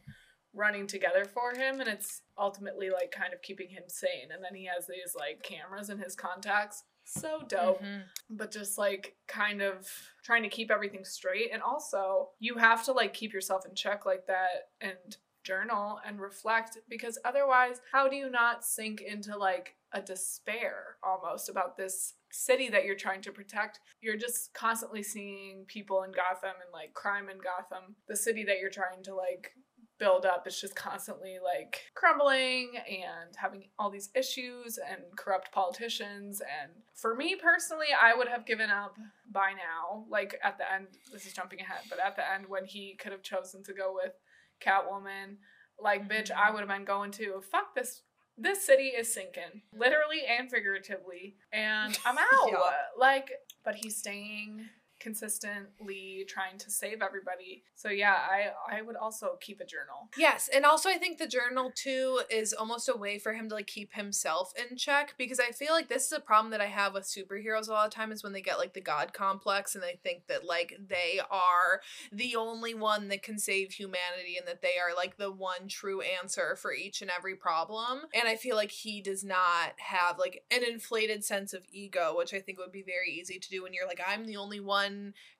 [0.55, 4.31] running together for him and it's ultimately like kind of keeping him sane.
[4.33, 6.85] And then he has these like cameras in his contacts.
[7.05, 7.83] So dope.
[7.83, 8.03] Mhm.
[8.31, 9.91] But just like kind of
[10.23, 11.51] trying to keep everything straight.
[11.53, 16.21] And also, you have to like keep yourself in check like that and journal and
[16.21, 22.15] reflect because otherwise, how do you not sink into like a despair almost about this
[22.31, 23.81] city that you're trying to protect?
[24.03, 28.59] You're just constantly seeing people in Gotham and like crime in Gotham, the city that
[28.59, 29.53] you're trying to like
[29.99, 36.41] build up is just constantly like crumbling and having all these issues and corrupt politicians.
[36.41, 38.97] And for me personally i would have given up
[39.31, 40.05] by now.
[40.09, 43.13] Like at the end this is jumping ahead but at the end when he could
[43.13, 44.13] have chosen to go with
[44.61, 45.37] catwoman
[45.81, 46.55] like bitch i mm-hmm.
[46.55, 48.03] would have been going to fuck this
[48.37, 52.49] this city is sinking literally and figuratively and i'm out.
[52.49, 52.59] Yeah.
[52.99, 53.31] like
[53.65, 54.67] but he's staying
[55.01, 60.49] consistently trying to save everybody so yeah i i would also keep a journal Yes,
[60.53, 63.67] and also I think the journal too is almost a way for him to like
[63.67, 66.95] keep himself in check because I feel like this is a problem that I have
[66.95, 69.83] with superheroes a lot of time is when they get like the god complex and
[69.83, 71.81] they think that like they are
[72.13, 76.01] the only one that can save humanity and that they are like the one true
[76.01, 78.03] answer for each and every problem.
[78.15, 82.35] And I feel like he does not have like an inflated sense of ego, which
[82.35, 84.88] I think would be very easy to do when you're like I'm the only one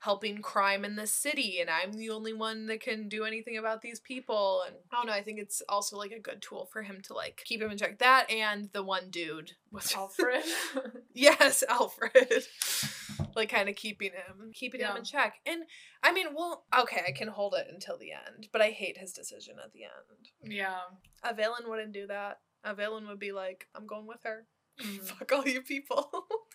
[0.01, 3.83] helping crime in this city and I'm the only one that can do anything about
[3.83, 6.83] these people and I don't know I think it's also like a good tool for
[6.83, 7.99] him to like keep him in check.
[7.99, 10.45] That and the one dude was alfred.
[11.15, 12.45] Yes Alfred.
[13.35, 15.35] Like kind of keeping him keeping him in check.
[15.47, 15.63] And
[16.03, 19.13] I mean well okay I can hold it until the end but I hate his
[19.13, 20.53] decision at the end.
[20.53, 20.79] Yeah.
[21.25, 22.41] A villain wouldn't do that.
[22.65, 24.47] A villain would be like I'm going with her.
[24.81, 25.03] Mhm.
[25.03, 26.09] fuck all you people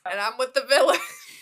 [0.09, 0.99] and I'm with the villain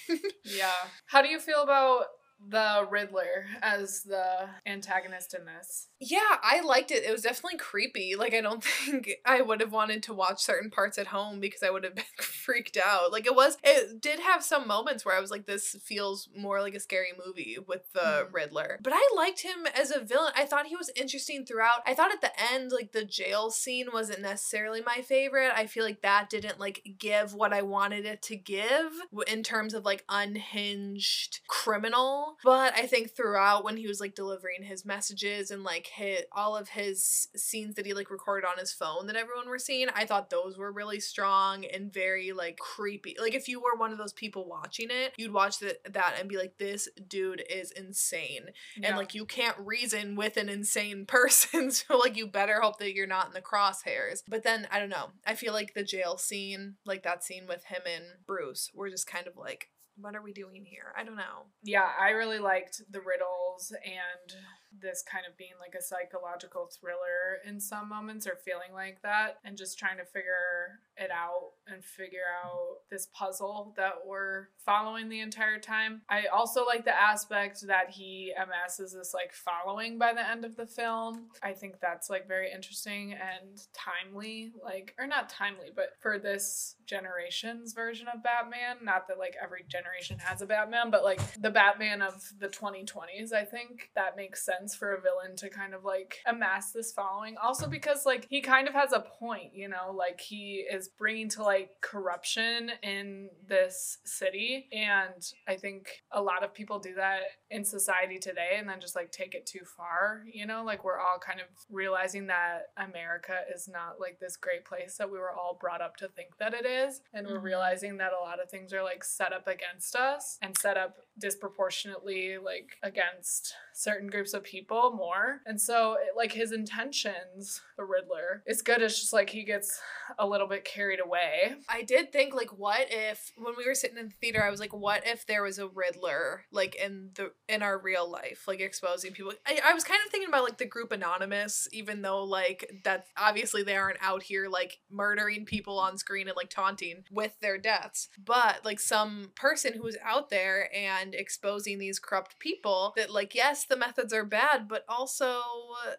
[0.43, 0.71] Yeah.
[1.07, 2.05] How do you feel about
[2.49, 5.87] the Riddler as the antagonist in this?
[5.99, 7.03] Yeah, I liked it.
[7.03, 8.15] It was definitely creepy.
[8.15, 11.63] Like I don't think I would have wanted to watch certain parts at home because
[11.63, 13.11] I would have been freaked out.
[13.11, 16.61] Like it was it did have some moments where I was like this feels more
[16.61, 18.33] like a scary movie with the Mhm.
[18.33, 18.79] Riddler.
[18.81, 20.33] But I liked him as a villain.
[20.35, 21.81] I thought he was interesting throughout.
[21.85, 25.51] I thought at the end like the jail scene wasn't necessarily my favorite.
[25.55, 28.91] I feel like that didn't like give what I wanted it to give
[29.27, 32.30] in terms of like unhinged criminal.
[32.43, 36.55] But I think throughout when he was like delivering his messages and like hit all
[36.55, 40.05] of his scenes that he like recorded on his phone that everyone were seeing, I
[40.05, 43.15] thought those were really strong and very like creepy.
[43.19, 46.29] Like if you were one of those people watching it, you'd watch the, that and
[46.29, 48.89] be like, this dude is insane Yeah.
[48.89, 52.93] and like you can't reason with an insane person so like you better hope that
[52.93, 56.17] you're not in the crosshairs but then i don't know i feel like the jail
[56.17, 59.69] scene like that scene with him and bruce were just kind of like
[60.01, 60.93] what are we doing here?
[60.97, 61.45] I don't know.
[61.63, 64.37] Yeah, I really liked the riddles and
[64.79, 69.39] this kind of being like a psychological thriller in some moments or feeling like that
[69.43, 75.09] and just trying to figure it out and figure out this puzzle that we're following
[75.09, 76.01] the entire time.
[76.09, 80.55] I also like the aspect that he amasses this like following by the end of
[80.55, 81.27] the film.
[81.43, 86.75] I think that's like very interesting and timely, like or not timely, but for this
[86.85, 91.49] generation's version of Batman, not that like every generation has a Batman, but like the
[91.49, 95.83] Batman of the 2020s, I think that makes sense for a villain to kind of
[95.83, 97.35] like amass this following.
[97.41, 101.29] Also because like he kind of has a point, you know, like he is bringing
[101.29, 107.21] to like corruption in this city and I think a lot of people do that
[107.49, 110.99] in society today and then just like take it too far, you know, like we're
[110.99, 115.31] all kind of realizing that America is not like this great place that we were
[115.31, 117.43] all brought up to think that it is and we're Mhm.
[117.43, 120.97] realizing that a lot of things are like set up against us and set up
[121.19, 125.41] disproportionately like against certain groups of people more.
[125.45, 128.81] And so, it, like, his intentions, the Riddler, it's good.
[128.81, 129.79] It's just like he gets
[130.19, 131.55] a little bit carried away.
[131.69, 134.59] I did think like what if when we were sitting in the theater I was
[134.59, 138.59] like what if there was a Riddler like in the in our real life like
[138.59, 142.23] exposing people I, I was kind of thinking about like the group anonymous even though
[142.23, 147.03] like that obviously they aren't out here like murdering people on screen and like taunting
[147.11, 152.93] with their deaths but like some person who's out there and exposing these corrupt people
[152.95, 155.41] that like yes the methods are bad but also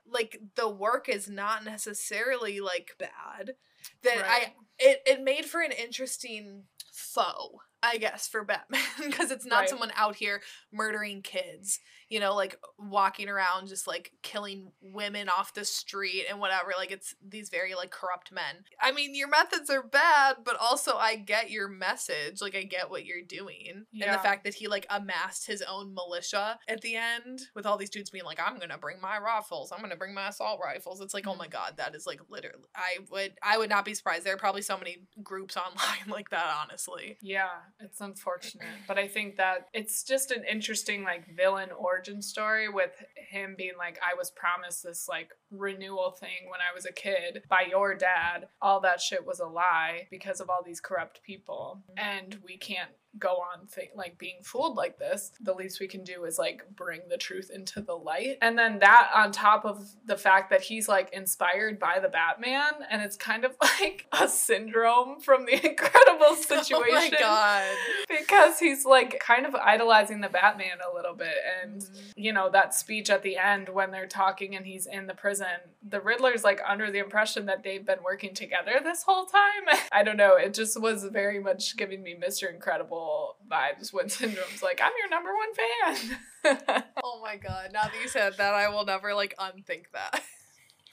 [0.07, 3.55] like the work is not necessarily like bad
[4.03, 4.25] that Right.
[4.27, 9.61] I it it made for an interesting foe, I guess, for Batman because it's not
[9.61, 9.69] Right.
[9.69, 10.41] someone out here
[10.73, 11.79] murdering kids,
[12.13, 16.73] you know, like walking around just like killing women off the street and whatever.
[16.77, 18.65] Like it's these very like corrupt men.
[18.79, 22.43] I mean, your methods are bad, but also I get your message.
[22.43, 23.87] Like I get what you're doing.
[23.95, 27.79] And the fact that he like amassed his own militia at the end with all
[27.79, 31.01] these dudes being like, I'm gonna bring my rifles, I'm gonna bring my assault rifles.
[31.01, 31.53] It's like, oh my mm.
[31.53, 34.27] god, that is like literally I would I would not be surprised.
[34.27, 37.17] There are probably so many groups online like that, honestly.
[37.23, 37.49] Yeah,
[37.81, 42.93] it's unfortunate, but I think that it's just an interesting like villain origin story with
[43.31, 47.43] him being like I was promised this like renewal thing when I was a kid
[47.49, 48.49] by your dad.
[48.61, 51.83] All that shit was a lie because of all these corrupt people.
[51.97, 55.33] And we can't go on th- like being fooled like this.
[55.43, 58.39] The least we can do is like bring the truth into the light.
[58.41, 62.73] And then that on top of the fact that he's like inspired by the Batman
[62.91, 67.77] and it's kind of like a syndrome from the incredible situation Oh my god.
[68.09, 71.35] because he's like kind of idolizing the Batman a little bit.
[71.63, 72.13] And, Mhm.
[72.17, 75.42] you know, that speech at the end when they're talking and he's in the prison,
[75.87, 79.79] the Riddler's like under the impression that they've been working together this whole time.
[79.93, 80.37] I don't know.
[80.37, 82.53] It just was very much giving me Mr.
[82.53, 86.19] Incredible vibes when Syndrome's like, I'm your number one fan.
[87.05, 87.71] Oh my god.
[87.73, 90.23] Now that you said that, I will never like unthink that.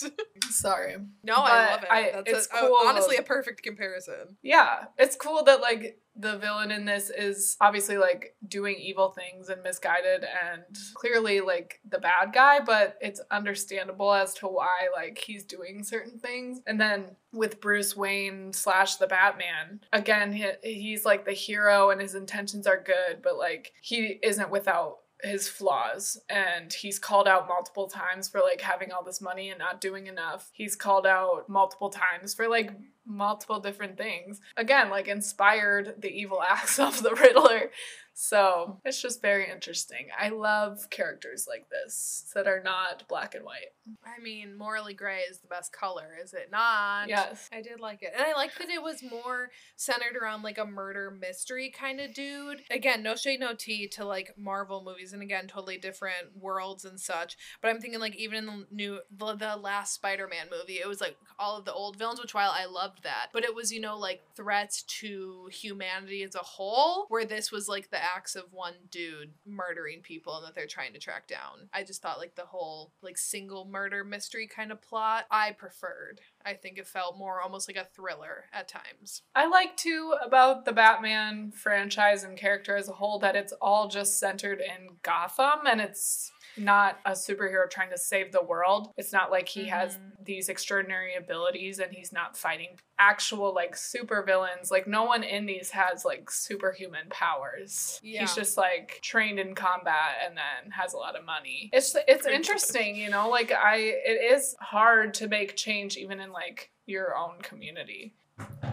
[0.50, 0.96] Sorry.
[1.24, 1.90] No, I love it.
[1.92, 4.38] I- That's it's a- a- uh, honestly a perfect comparison.
[4.42, 9.48] Yeah, it's cool that like the villain in this is obviously like doing evil things
[9.48, 15.18] and misguided and clearly like the bad guy, but it's understandable as to why like
[15.18, 16.60] he's doing certain things.
[16.68, 22.02] And then with Bruce Wayne slash the Batman, again, he, he's like the hero and
[22.02, 27.48] his intentions are good, but like he isn't without his flaws and he's called out
[27.48, 30.50] multiple times for like having all this money and not doing enough.
[30.54, 32.72] He's called out multiple times for like
[33.06, 34.40] multiple different things.
[34.56, 37.72] Again, like inspired the evil acts of the Riddler.
[38.14, 40.08] So it's just very interesting.
[40.18, 43.74] I love characters like this that are not black and white.
[44.06, 47.10] I mean, morally gray is the best color, is it not?
[47.10, 47.50] Yes.
[47.52, 48.14] I did like it.
[48.16, 52.14] And I like that it was more centered around like a murder mystery kind of
[52.14, 52.62] dude.
[52.70, 57.00] Again, no shade, no tea to like Marvel movies and again, totally different worlds and
[57.00, 57.38] such.
[57.62, 61.02] But I'm thinking like even in the new the, the last Spider-Man movie, it was
[61.02, 63.82] like all of the old villains, which while I loved that, but it was, you
[63.82, 68.46] know, like threats to humanity as a whole, where this was like the acts of
[68.52, 71.70] one dude murdering people and that they're trying to track down.
[71.74, 76.22] I just thought like the whole like single murder mystery kind of plot I preferred.
[76.46, 79.22] I think it felt more almost like a thriller at times.
[79.36, 83.88] I like too about the Batman franchise and character as a whole that it's all
[83.88, 88.92] just centered in Gotham and it's not a superhero trying to save the world.
[88.98, 90.26] It's not like he has Mhm.
[90.26, 94.70] these extraordinary abilities and he's not fighting actual like super villains.
[94.70, 98.00] Like no one in these has like superhuman powers.
[98.04, 98.22] Yeah.
[98.22, 101.70] He's just like trained in combat and then has a lot of money.
[101.74, 106.32] It's it's interesting, you know, like I it is hard to make change even in
[106.32, 108.16] like your own community.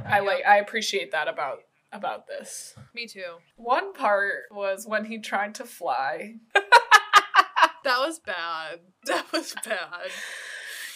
[0.06, 1.60] I like I appreciate that about
[1.92, 2.74] about this.
[2.94, 3.36] Me too.
[3.56, 6.34] One part was when he tried to fly.
[7.86, 8.80] That was bad.
[9.06, 10.10] That was bad.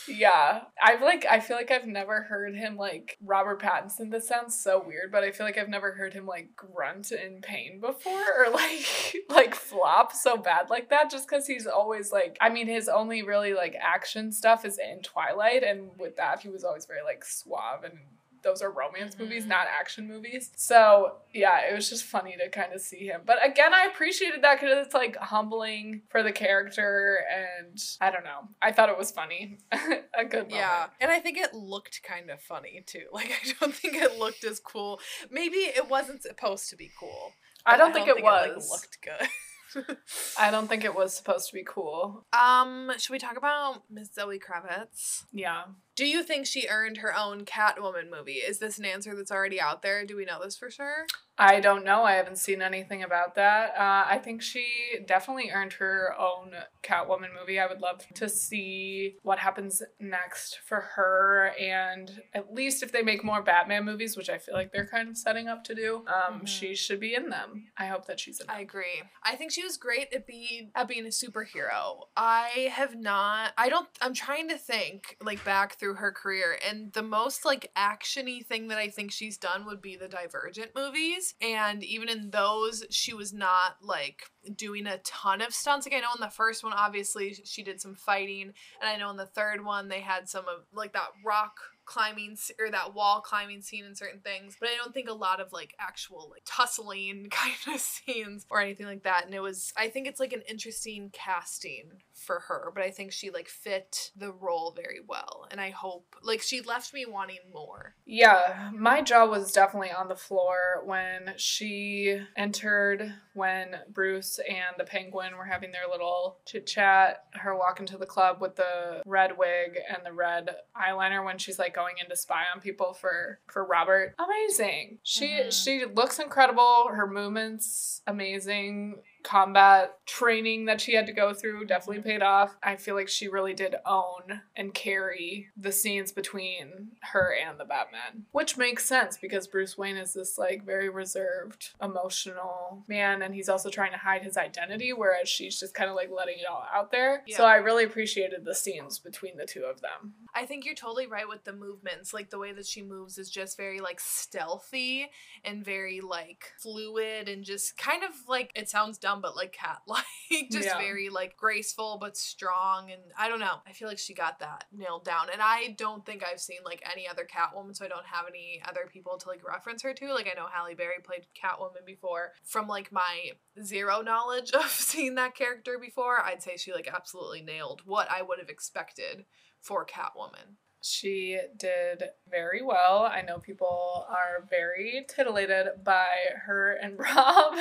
[0.08, 0.62] Yeah.
[0.82, 4.10] I've like I feel like I've never heard him like Robert Pattinson.
[4.10, 7.40] This sounds so weird, but I feel like I've never heard him like grunt in
[7.40, 12.36] pain before or like like flop so bad like that just cuz he's always like
[12.40, 16.48] I mean his only really like action stuff is in Twilight and with that he
[16.48, 18.00] was always very like suave and
[18.42, 19.48] those are romance movies, Mhm.
[19.48, 20.50] not action movies.
[20.56, 23.22] So yeah, it was just funny to kind of see him.
[23.24, 28.24] But again, I appreciated that because it's like humbling for the character, and I don't
[28.24, 28.48] know.
[28.62, 30.50] I thought it was funny, a good moment.
[30.52, 30.86] Yeah.
[31.00, 33.04] And I think it looked kind of funny too.
[33.12, 35.00] Like I don't think it looked as cool.
[35.30, 37.32] Maybe it wasn't supposed to be cool.
[37.66, 38.70] I but don't think it like, was.
[38.70, 39.28] looked good.
[40.38, 42.24] I don't think it was supposed to be cool.
[42.32, 45.24] um, should we talk about Miss Zoe Kravitz?
[45.32, 45.62] Yeah.
[46.00, 48.36] Do you think she earned her own Catwoman movie?
[48.36, 50.06] Is this an answer that's already out there?
[50.06, 51.04] Do we know this for sure?
[51.36, 52.04] I don't know.
[52.04, 53.70] I haven't seen anything about that.
[53.70, 54.66] Uh, I think she
[55.06, 57.58] definitely earned her own Catwoman movie.
[57.58, 63.00] I would love to see what happens next for her, and at least if they
[63.02, 66.04] make more Batman movies, which I feel like they're kind of setting up to do,
[66.08, 66.48] um, Mhm.
[66.48, 67.70] she should be in them.
[67.78, 68.56] I hope that she's in them.
[68.56, 69.02] I agree.
[69.22, 72.08] I think she was great at being at being a superhero.
[72.16, 76.92] I have not I don't I'm trying to think like back through her career and
[76.92, 81.34] the most like actiony thing that I think she's done would be the Divergent movies
[81.40, 84.24] and even in those she was not like
[84.56, 85.86] doing a ton of stunts.
[85.86, 89.10] Like I know in the first one obviously she did some fighting and I know
[89.10, 91.58] in the third one they had some of like that rock
[91.90, 95.40] climbing or that wall climbing scene and certain things but i don't think a lot
[95.40, 99.72] of like actual like tussling kind of scenes or anything like that and it was
[99.76, 101.90] i think it's like an interesting casting
[102.20, 106.14] for her but i think she like fit the role very well and i hope
[106.22, 111.32] like she left me wanting more Yeah, my jaw was definitely on the floor when
[111.36, 117.24] she entered when Bruce and the penguin were having their little chit chat.
[117.34, 121.58] Her walking to the club with the red wig and the red eyeliner when she's
[121.58, 124.14] like going in to spy on people for for Robert.
[124.18, 124.98] Amazing.
[125.04, 125.52] She Mhm.
[125.64, 126.88] she looks incredible.
[126.88, 129.02] Her movements amazing.
[129.22, 132.08] Combat training that she had to go through definitely mm-hmm.
[132.08, 132.56] paid off.
[132.62, 137.64] I feel like she really did own and carry the scenes between her and the
[137.64, 143.34] Batman, which makes sense because Bruce Wayne is this like very reserved, emotional man, and
[143.34, 146.46] he's also trying to hide his identity, whereas she's just kind of like letting it
[146.50, 147.22] all out there.
[147.28, 150.14] So I really appreciated the scenes between the two of them.
[150.34, 153.30] i think you're totally right with the movements like the way that she moves is
[153.30, 155.10] just very like stealthy
[155.44, 159.78] and very like fluid and just kind of like it sounds dumb but like cat
[159.86, 160.04] like
[160.52, 160.78] just Yeah.
[160.78, 163.56] very like graceful but strong and i don't know.
[163.66, 166.82] I feel like she got that nailed down and i don't think i've seen like
[166.90, 170.12] any other catwoman so i don't have any other people to like reference her to.
[170.14, 172.32] Like i know halle berry played catwoman before.
[172.44, 173.32] From like my
[173.62, 178.22] zero knowledge of seeing that character before i'd say she like absolutely nailed what i
[178.22, 179.24] would have expected
[179.60, 183.08] for catwoman She did very well.
[183.10, 186.06] I know people are very titillated by
[186.46, 187.54] her and Rob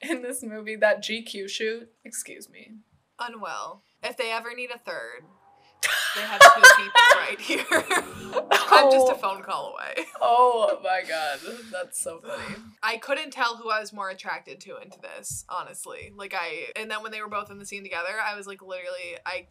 [0.00, 1.90] in this movie, that GQ shoot.
[2.04, 2.72] Excuse me.
[3.18, 3.82] unwell.
[4.02, 5.22] If they ever need a third,
[6.16, 7.64] they have two people right here.
[8.70, 9.18] I'm just a oh.
[9.20, 10.06] phone call away.
[10.20, 11.40] Oh my god,
[11.72, 12.56] that's so funny.
[12.82, 16.12] I couldn't tell who I was more attracted to into this, honestly.
[16.16, 18.62] Like I and then when they were both in the scene together, I was like
[18.62, 19.46] literally I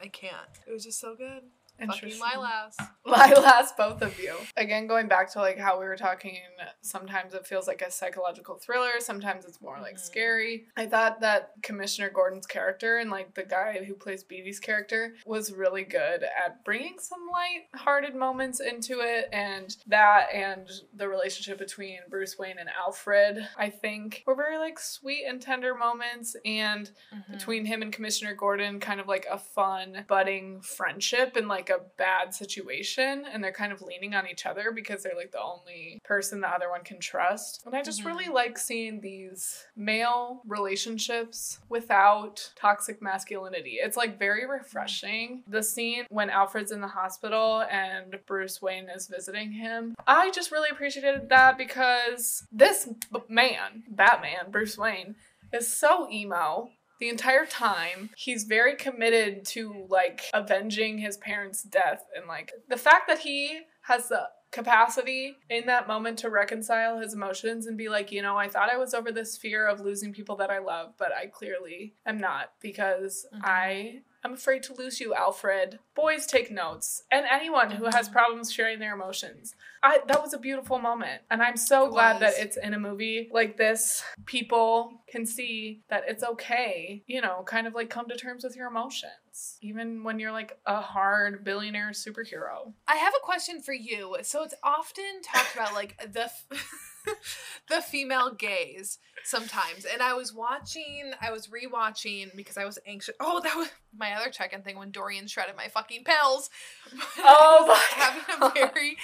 [0.00, 0.34] I can't.
[0.66, 1.42] It was just so good.
[1.78, 2.10] Fucking.
[2.18, 2.74] Lilas.
[3.06, 4.34] Lilas, both of you.
[4.56, 6.38] Again, going back to like how we were talking,
[6.80, 10.00] sometimes it feels like a psychological thriller, sometimes it's more like Mhm.
[10.00, 10.66] scary.
[10.76, 15.52] I thought that Commissioner Gordon's character and like the guy who plays Beetee's character was
[15.52, 22.00] really good at bringing some light-hearted moments into it, and that and the relationship between
[22.08, 26.90] Bruce Wayne and Alfred, I think, were very like sweet and tender moments, and
[27.30, 31.80] between him and Commissioner Gordon, kind of like a fun, budding friendship and like a
[31.96, 33.24] bad situation.
[33.30, 36.48] And they're kind of leaning on each other because they're like the only person the
[36.48, 37.62] other one can trust.
[37.66, 38.06] And I just Mhm.
[38.06, 43.78] really like seeing these male relationships without toxic masculinity.
[43.80, 45.42] It's like very refreshing.
[45.48, 50.50] The scene when Alfred's in the hospital and Bruce Wayne is visiting him, I just
[50.52, 52.88] really appreciated that because this
[53.28, 55.16] man, Batman, Bruce Wayne,
[55.52, 62.04] is so emo the entire time he's very committed to like avenging his parents death
[62.16, 64.22] and like the fact that he has the
[64.52, 68.70] capacity in that moment to reconcile his emotions and be like you know i thought
[68.70, 72.18] i was over this fear of losing people that i love but i clearly am
[72.18, 73.40] not because Mhm.
[73.44, 78.12] i am afraid to lose you alfred boys take notes and anyone who has Mhm.
[78.12, 79.54] problems sharing their emotions
[79.86, 81.22] I, that was a beautiful moment.
[81.30, 84.02] And i'm so It glad that it's in a movie like this.
[84.26, 88.56] People can see that it's okay you know kind of like come to terms with
[88.56, 92.72] your emotions even when you're like a hard billionaire superhero.
[92.88, 94.16] I have a question for you.
[94.22, 96.46] So it's often talked about like the f-
[97.68, 99.84] the female gaze sometimes.
[99.84, 103.14] And I was watching, I was rewatching because I was anxious.
[103.20, 106.50] Oh, that was my other check-in thing when Dorian shredded my fucking pills.
[107.18, 108.56] Oh I was my having God.
[108.56, 108.96] a very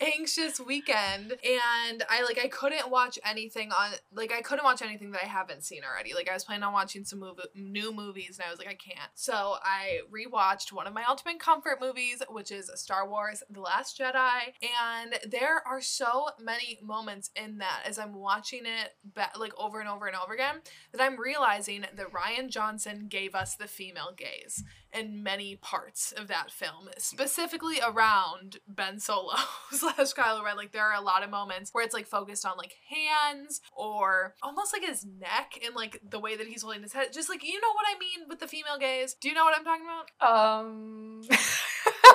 [0.00, 5.12] anxious weekend and I like I couldn't watch anything on like I couldn't watch anything
[5.12, 6.12] that I haven't seen already.
[6.12, 8.74] Like I was planning on watching some movie, new movies and I was like I
[8.74, 9.10] can't.
[9.14, 13.98] So I rewatched one of my ultimate comfort movies, which is Star Wars: The Last
[13.98, 19.52] Jedi, and there are so many moments in that as I'm watching it ba- like
[19.58, 20.56] over and over and over again,
[20.92, 24.62] that I'm realizing that Rian Johnson gave us the female gaze
[24.92, 29.34] in many parts of that film, specifically around Ben Solo
[29.70, 30.56] slash Kylo Ren.
[30.56, 34.34] Like there are a lot of moments where it's like focused on like hands or
[34.42, 37.12] almost like his neck and like the way that he's holding his head.
[37.12, 39.14] Just like you know what I mean with the female gaze.
[39.14, 40.56] Do you know what I'm talking about?
[40.56, 41.22] Um.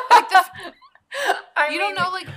[0.10, 0.44] Like the,
[1.56, 2.28] I you don't know like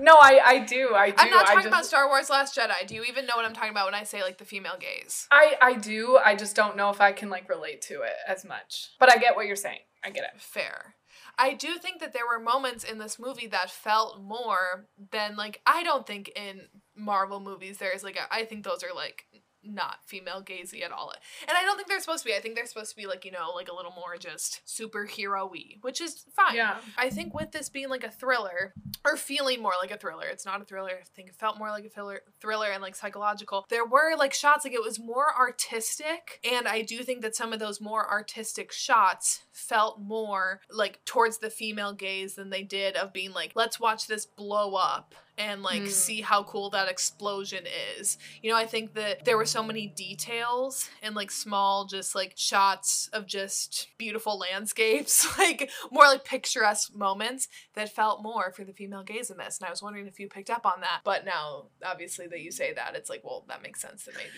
[0.00, 0.94] No, I I do.
[0.94, 1.16] I do.
[1.18, 2.86] I'm not talking just, about Star Wars Last Jedi.
[2.86, 5.26] Do you even know what I'm talking about when I say like the female gaze?
[5.30, 6.18] I I do.
[6.24, 8.90] I just don't know if I can like relate to it as much.
[8.98, 9.80] But I get what you're saying.
[10.04, 10.40] I get it.
[10.40, 10.94] Fair.
[11.38, 15.60] I do think that there were moments in this movie that felt more than like
[15.66, 16.62] I don't think in
[16.94, 19.26] Marvel movies there's like a, I think those are like
[19.66, 21.12] not female gazy at all.
[21.46, 22.34] And I don't think they're supposed to be.
[22.34, 25.76] I think they're supposed to be like, you know, like a little more just superhero-y,
[25.82, 26.54] which is fine.
[26.54, 26.76] Yeah.
[26.96, 30.46] I think with this being like a thriller or feeling more like a thriller, it's
[30.46, 30.92] not a thriller.
[31.00, 33.66] I think it felt more like a thriller, thriller and like psychological.
[33.68, 37.52] There were like shots like it was more artistic, and I do think that some
[37.52, 42.96] of those more artistic shots felt more like towards the female gaze than they did
[42.96, 45.88] of being like, let's watch this blow up and like Mm.
[45.90, 47.64] see how cool that explosion
[47.98, 48.16] is.
[48.42, 52.32] You know, I think that there were so many details and like small just like
[52.36, 58.72] shots of just beautiful landscapes, like more like picturesque moments that felt more for the
[58.72, 59.58] female gaze in this.
[59.58, 61.00] And I was wondering if you picked up on that.
[61.04, 64.30] But now obviously that you say that, it's like, well, that makes sense that maybe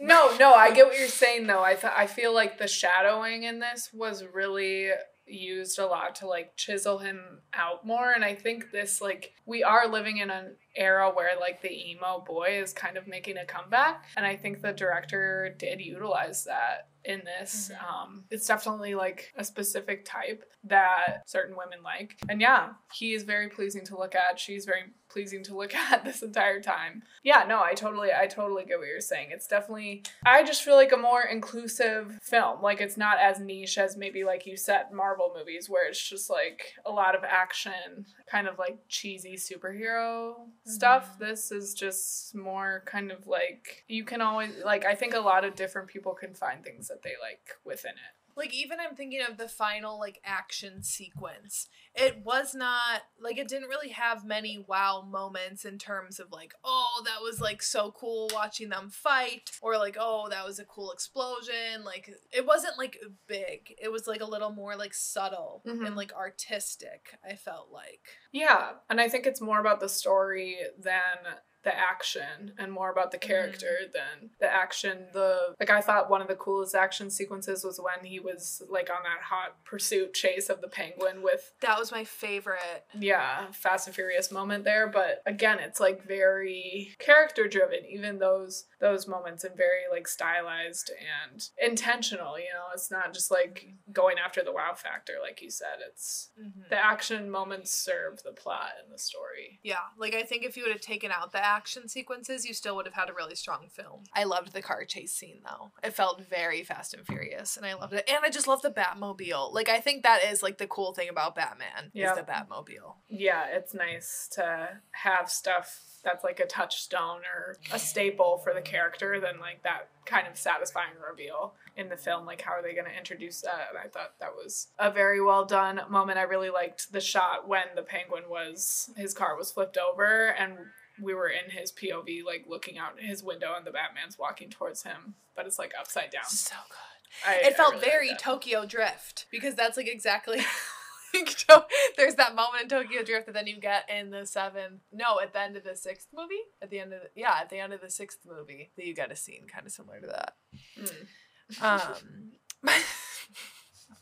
[0.00, 1.62] you No, no, I get what you're saying though.
[1.62, 4.90] I th- I feel like the shadowing in this was really
[5.32, 9.62] used a lot to like chisel him out more and I think this like we
[9.62, 13.44] are living in an era where like the emo boy is kind of making a
[13.44, 17.70] comeback and I think the director did utilize that in this.
[17.74, 17.84] Mhm.
[17.84, 22.16] um it's definitely like a specific type that certain women like.
[22.28, 24.38] And yeah he is very pleasing to look at.
[24.38, 27.02] She's very pleasing to look at this entire time.
[27.24, 29.28] Yeah no i totally i totally get what you're saying.
[29.32, 32.62] It's definitely i just feel like a more inclusive film.
[32.62, 36.30] Like it's not as niche as maybe like you said marvel movies where it's just
[36.30, 40.34] like a lot of action kind of like cheesy superhero
[40.64, 41.16] stuff.
[41.16, 41.18] Mhm.
[41.18, 45.44] this is just more kind of like you can always like i think a lot
[45.44, 49.20] of different people can find things that they like within it like even I'm thinking
[49.28, 51.68] of the final like action sequence.
[51.94, 56.54] It was not like it didn't really have many wow moments in terms of like,
[56.64, 60.64] oh, that was like so cool watching them fight or like, oh, that was a
[60.64, 61.84] cool explosion.
[61.84, 63.74] Like it wasn't like big.
[63.78, 65.86] It was like a little more like subtle Mhm.
[65.88, 68.00] and like artistic, I felt like.
[68.32, 73.12] Yeah, and I think it's more about the story than the action and more about
[73.12, 75.06] the character than the action.
[75.12, 78.90] The like I thought one of the coolest action sequences was when he was like
[78.90, 82.84] on that hot pursuit chase of the penguin with That was my favorite.
[82.98, 88.64] yeah, Fast and Furious moment there, but again, it's like very character driven even those
[88.80, 90.90] those moments and very like stylized
[91.30, 92.66] and intentional, you know.
[92.74, 95.78] It's not just like going after the wow factor like you said.
[95.88, 96.68] It's Mhm.
[96.70, 99.60] the action moments serve the plot and the story.
[99.62, 102.74] Yeah, like I think if you would have taken out the action sequences, you still
[102.76, 104.04] would have had a really strong film.
[104.14, 105.72] I loved the car chase scene though.
[105.84, 108.08] It felt very fast and furious, and I loved it.
[108.08, 109.52] And I just love the Batmobile.
[109.52, 112.12] Like I think that is like the cool thing about Batman Yeah.
[112.12, 112.94] is the Batmobile.
[113.08, 118.60] Yeah, it's nice to have stuff that's like a touchstone or a staple for the
[118.60, 122.26] character than like that kind of satisfying reveal in the film.
[122.26, 123.68] Like, how are they going to introduce that?
[123.70, 126.18] And I thought that was a very well done moment.
[126.18, 130.54] I really liked the shot when the penguin was, his car was flipped over and
[131.00, 134.82] we were in his POV, like looking out his window and the Batman's walking towards
[134.82, 136.24] him, but it's like upside down.
[136.24, 137.28] So good.
[137.28, 138.20] I, It felt really very liked.
[138.20, 140.40] Tokyo Drift because that's like exactly.
[141.96, 144.80] There's that moment in Tokyo Drift that then you get in the seventh.
[144.92, 146.40] No, at the end of the sixth movie.
[146.62, 148.94] At the end of the, yeah, at the end of the sixth movie, that you
[148.94, 150.34] get a scene kind of similar to that.
[150.80, 151.62] Mm.
[151.62, 152.32] Um,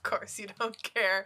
[0.04, 1.24] of course, you don't care.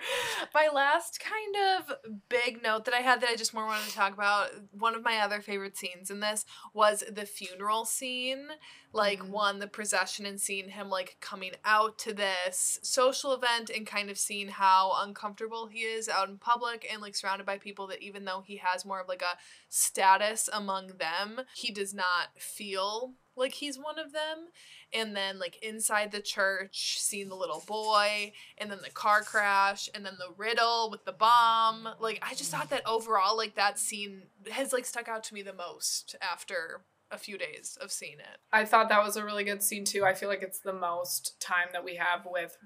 [0.53, 1.97] My last kind of
[2.29, 5.03] big note that I had that I just more wanted to talk about, one of
[5.05, 8.49] my other favorite scenes in this was the funeral scene.
[8.93, 9.29] Like, Mhm.
[9.29, 14.11] one, the procession and seeing him, like, coming out to this social event and kind
[14.11, 18.03] of seeing how uncomfortable he is out in public and, like, surrounded by people that
[18.03, 23.14] even though he has more of, like, a status among them, he does not feel
[23.37, 24.49] like he's one of them
[24.93, 29.89] and then like inside the church seeing the little boy and then the car crash
[29.95, 33.78] and then the riddle with the bomb like i just thought that overall like that
[33.78, 38.18] scene has like stuck out to me the most after a few days of seeing
[38.18, 40.05] it I thought that was a really good scene too.
[40.05, 42.57] I feel like it's the most time that we have with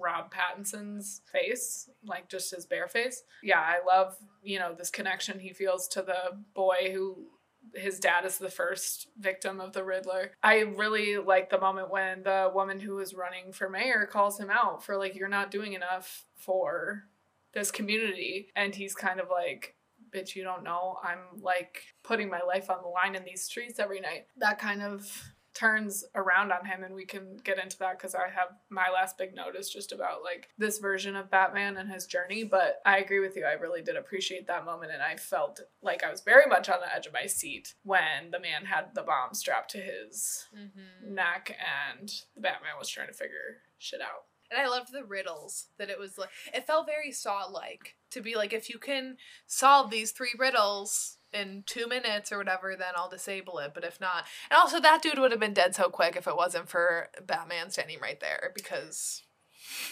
[0.00, 3.22] Rob Pattinson's face, like just his bare face.
[3.42, 7.26] Yeah, I love, you know, this connection he feels to the boy who
[7.74, 10.32] his dad is the first victim of the Riddler.
[10.42, 14.50] I really like the moment when the woman who was running for mayor calls him
[14.50, 17.04] out for like you're not doing enough for
[17.52, 19.76] this community and he's kind of like
[20.14, 23.78] bitch you don't know I'm like putting my life on the line in these streets
[23.78, 24.26] every night.
[24.36, 25.10] That kind of
[25.54, 29.16] turns around on him and we can get into that because i have my last
[29.16, 32.98] big note is just about like this version of batman and his journey but i
[32.98, 36.22] agree with you i really did appreciate that moment and i felt like i was
[36.22, 39.70] very much on the edge of my seat when the man had the bomb strapped
[39.70, 41.14] to his Mm-hmm.
[41.14, 41.56] neck
[41.98, 45.90] and the batman was trying to figure shit out And I loved the riddles that
[45.90, 46.28] it was like.
[46.52, 51.18] It felt very Saw like to be like, if you can solve these three riddles
[51.34, 53.72] in two minutes or whatever, then I'll disable it.
[53.74, 56.36] But if not, and also that dude would have been dead so quick if it
[56.36, 59.22] wasn't for Batman standing right there because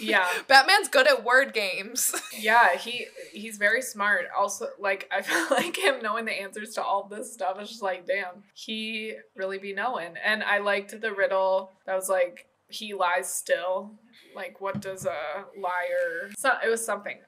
[0.00, 0.26] yeah.
[0.48, 2.14] Batman's good at word games.
[2.38, 4.26] yeah he he's very smart.
[4.36, 7.82] Also like i feel like him knowing the answers to all this stuff is just
[7.82, 10.14] like damn he really be knowing.
[10.24, 13.92] And i liked the riddle that was like he lies still.
[14.34, 17.18] Like what does a liar so it was something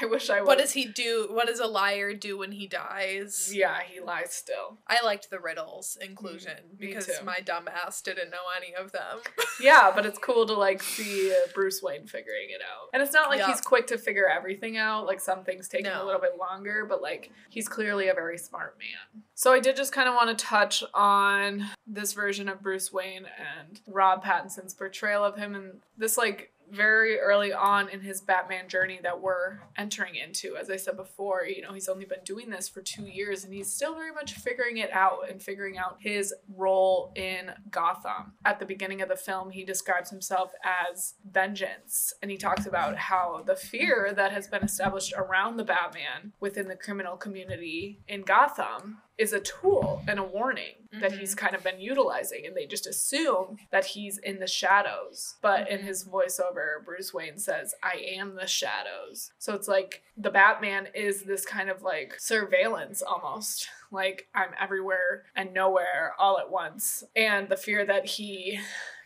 [0.00, 1.28] i wish i what does he do?
[1.30, 3.50] What does a liar do when he dies?
[3.54, 7.24] yeah he lies still I liked the riddles inclusion Mm, because too.
[7.24, 9.18] my dumb ass didn't know any of them.
[9.60, 13.28] yeah but it's cool to like see bruce wayne figuring it out and it's not
[13.30, 13.48] like Yeah.
[13.48, 16.84] he's quick to figure everything out like some things take him a little bit longer
[16.88, 20.36] but like he's clearly a very smart man so i did just kind of want
[20.36, 25.80] to touch on this version of bruce wayne and rob pattinson's portrayal of him and
[25.96, 30.56] this like very early on in his Batman journey that we're entering into.
[30.56, 33.52] As I said before, you know, he's only been doing this for two years and
[33.52, 38.32] he's still very much figuring it out and figuring out his role in Gotham.
[38.44, 42.96] At the beginning of the film, he describes himself as vengeance and he talks about
[42.96, 48.22] how the fear that has been established around the Batman within the criminal community in
[48.22, 51.46] Gotham is a tool and a warning that he's mm-hmm.
[51.46, 55.36] kind of been utilizing and they just assume that he's in the shadows.
[55.42, 55.86] But in mm-hmm.
[55.86, 59.32] his voiceover bruce wayne says i am the shadows.
[59.38, 63.68] So it's like the batman is this kind of like surveillance almost.
[63.90, 67.04] Like i'm everywhere and nowhere all at once.
[67.16, 68.60] And the fear that he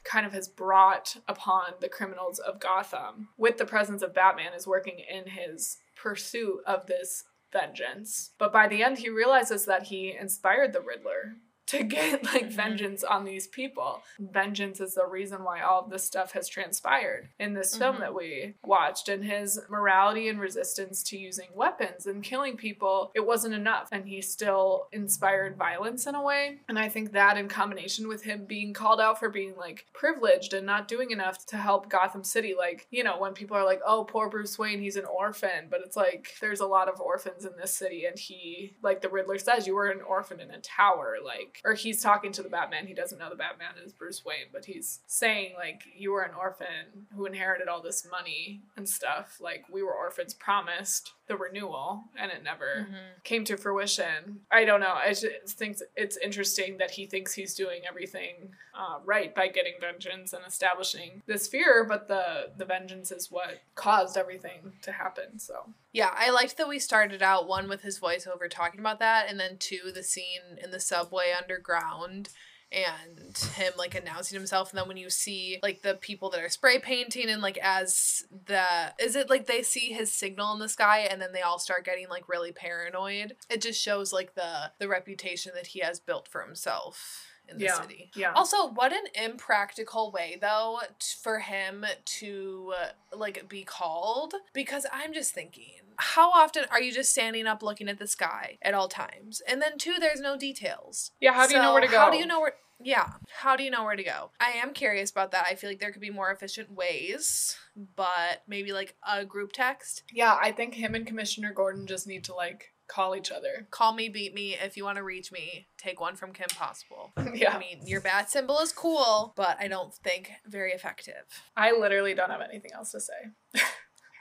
[0.04, 4.66] kind of has brought upon the criminals of Gotham with the presence of Batman is
[4.66, 8.30] working in his pursuit of this vengeance.
[8.38, 11.36] But by the end, he realizes that he inspired the Riddler
[11.72, 12.52] to get like Mhm.
[12.52, 14.02] vengeance on these people.
[14.18, 18.00] Vengeance is the reason why all of this stuff has transpired in this film Mhm.
[18.00, 19.08] that we watched.
[19.08, 23.88] And his morality and resistance to using weapons and killing people, it wasn't enough.
[23.92, 26.60] And he still inspired violence in a way.
[26.68, 30.52] And I think that in combination with him being called out for being like privileged
[30.52, 33.80] and not doing enough to help Gotham City, like, you know, when people are like,
[33.86, 35.68] oh, poor Bruce Wayne, he's an orphan.
[35.70, 38.04] But it's like, there's a lot of orphans in this city.
[38.04, 41.16] And he, like the Riddler says, you were an orphan in a tower.
[41.24, 42.86] Like, or he's talking to the Batman.
[42.86, 46.34] He doesn't know the Batman is Bruce Wayne, but he's saying, like, you were an
[46.38, 49.38] orphan who inherited all this money and stuff.
[49.40, 52.88] Like, we were orphans promised the renewal, and it never
[53.22, 54.40] came to fruition.
[54.50, 54.94] I don't know.
[54.94, 59.74] I just think it's interesting that he thinks he's doing everything uh, right by getting
[59.80, 65.38] vengeance and establishing this fear, but the the vengeance is what caused everything to happen.
[65.38, 69.28] So Yeah, I liked that we started out one with his voiceover talking about that,
[69.28, 72.30] and then two, the scene in the subway underground
[72.72, 74.70] and him like announcing himself.
[74.70, 78.24] And then when you see like the people that are spray painting and like as
[78.47, 78.64] the
[78.99, 81.84] is it like they see his signal in the sky and then they all start
[81.84, 83.36] getting like really paranoid?
[83.51, 87.64] It just shows like the the reputation that he has built for himself in the
[87.64, 88.11] yeah, city.
[88.14, 88.32] yeah.
[88.32, 94.86] also, what an impractical way though t- for him to uh, like be called because
[94.93, 98.74] I'm just thinking how often are you just standing up looking at the sky at
[98.74, 99.43] all times?
[99.49, 101.12] And then two there's no details.
[101.20, 101.99] Yeah, how do you know where to go?
[101.99, 104.30] How do you know where yeah, how do you know where to go?
[104.40, 105.47] I am curious about that.
[105.49, 110.03] I feel like there could be more efficient ways, but maybe like a group text.
[110.12, 113.66] Yeah, I think him and Commissioner Gordon just need to like call each other.
[113.70, 114.57] Call me, beat me.
[114.61, 117.12] If you want to reach me, take one from Kim Possible.
[117.34, 117.55] yeah.
[117.55, 121.24] I mean, your bat symbol is cool, but I don't think very effective.
[121.57, 123.30] I literally don't have anything else to say.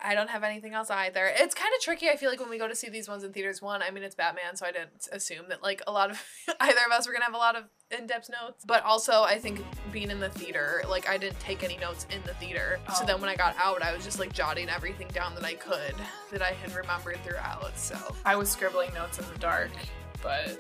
[0.03, 1.31] I don't have anything else either.
[1.35, 2.09] It's kind of tricky.
[2.09, 4.03] I feel like when we go to see these ones in theaters, one, I mean,
[4.03, 6.21] it's Batman, so I didn't assume that like a lot of
[6.59, 8.63] either of us were gonna have a lot of in-depth notes.
[8.65, 12.21] But also, I think being in the theater, like I didn't take any notes in
[12.25, 12.79] the theater.
[12.95, 13.05] So Oh.
[13.05, 15.95] then when I got out, I was just like jotting everything down that I could
[16.31, 17.77] that I had remembered throughout.
[17.77, 17.95] So
[18.25, 19.71] I was scribbling notes in the dark,
[20.23, 20.57] but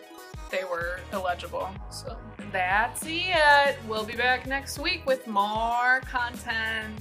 [0.51, 1.69] they were illegible.
[1.89, 2.15] So
[2.51, 3.77] that's it.
[3.87, 6.99] We'll be back next week with more content.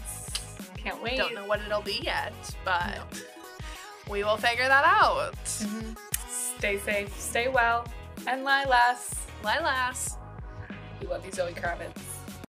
[0.82, 1.16] Can't wait.
[1.18, 2.32] don't know what it'll be yet,
[2.64, 3.04] but No.
[4.08, 5.34] we will figure that out.
[5.44, 5.96] Mhm.
[6.58, 7.86] Stay safe, stay well.
[8.26, 9.14] And Lilas.
[9.42, 10.16] Lilas.
[11.00, 12.09] We love you, Zoe Kravitz.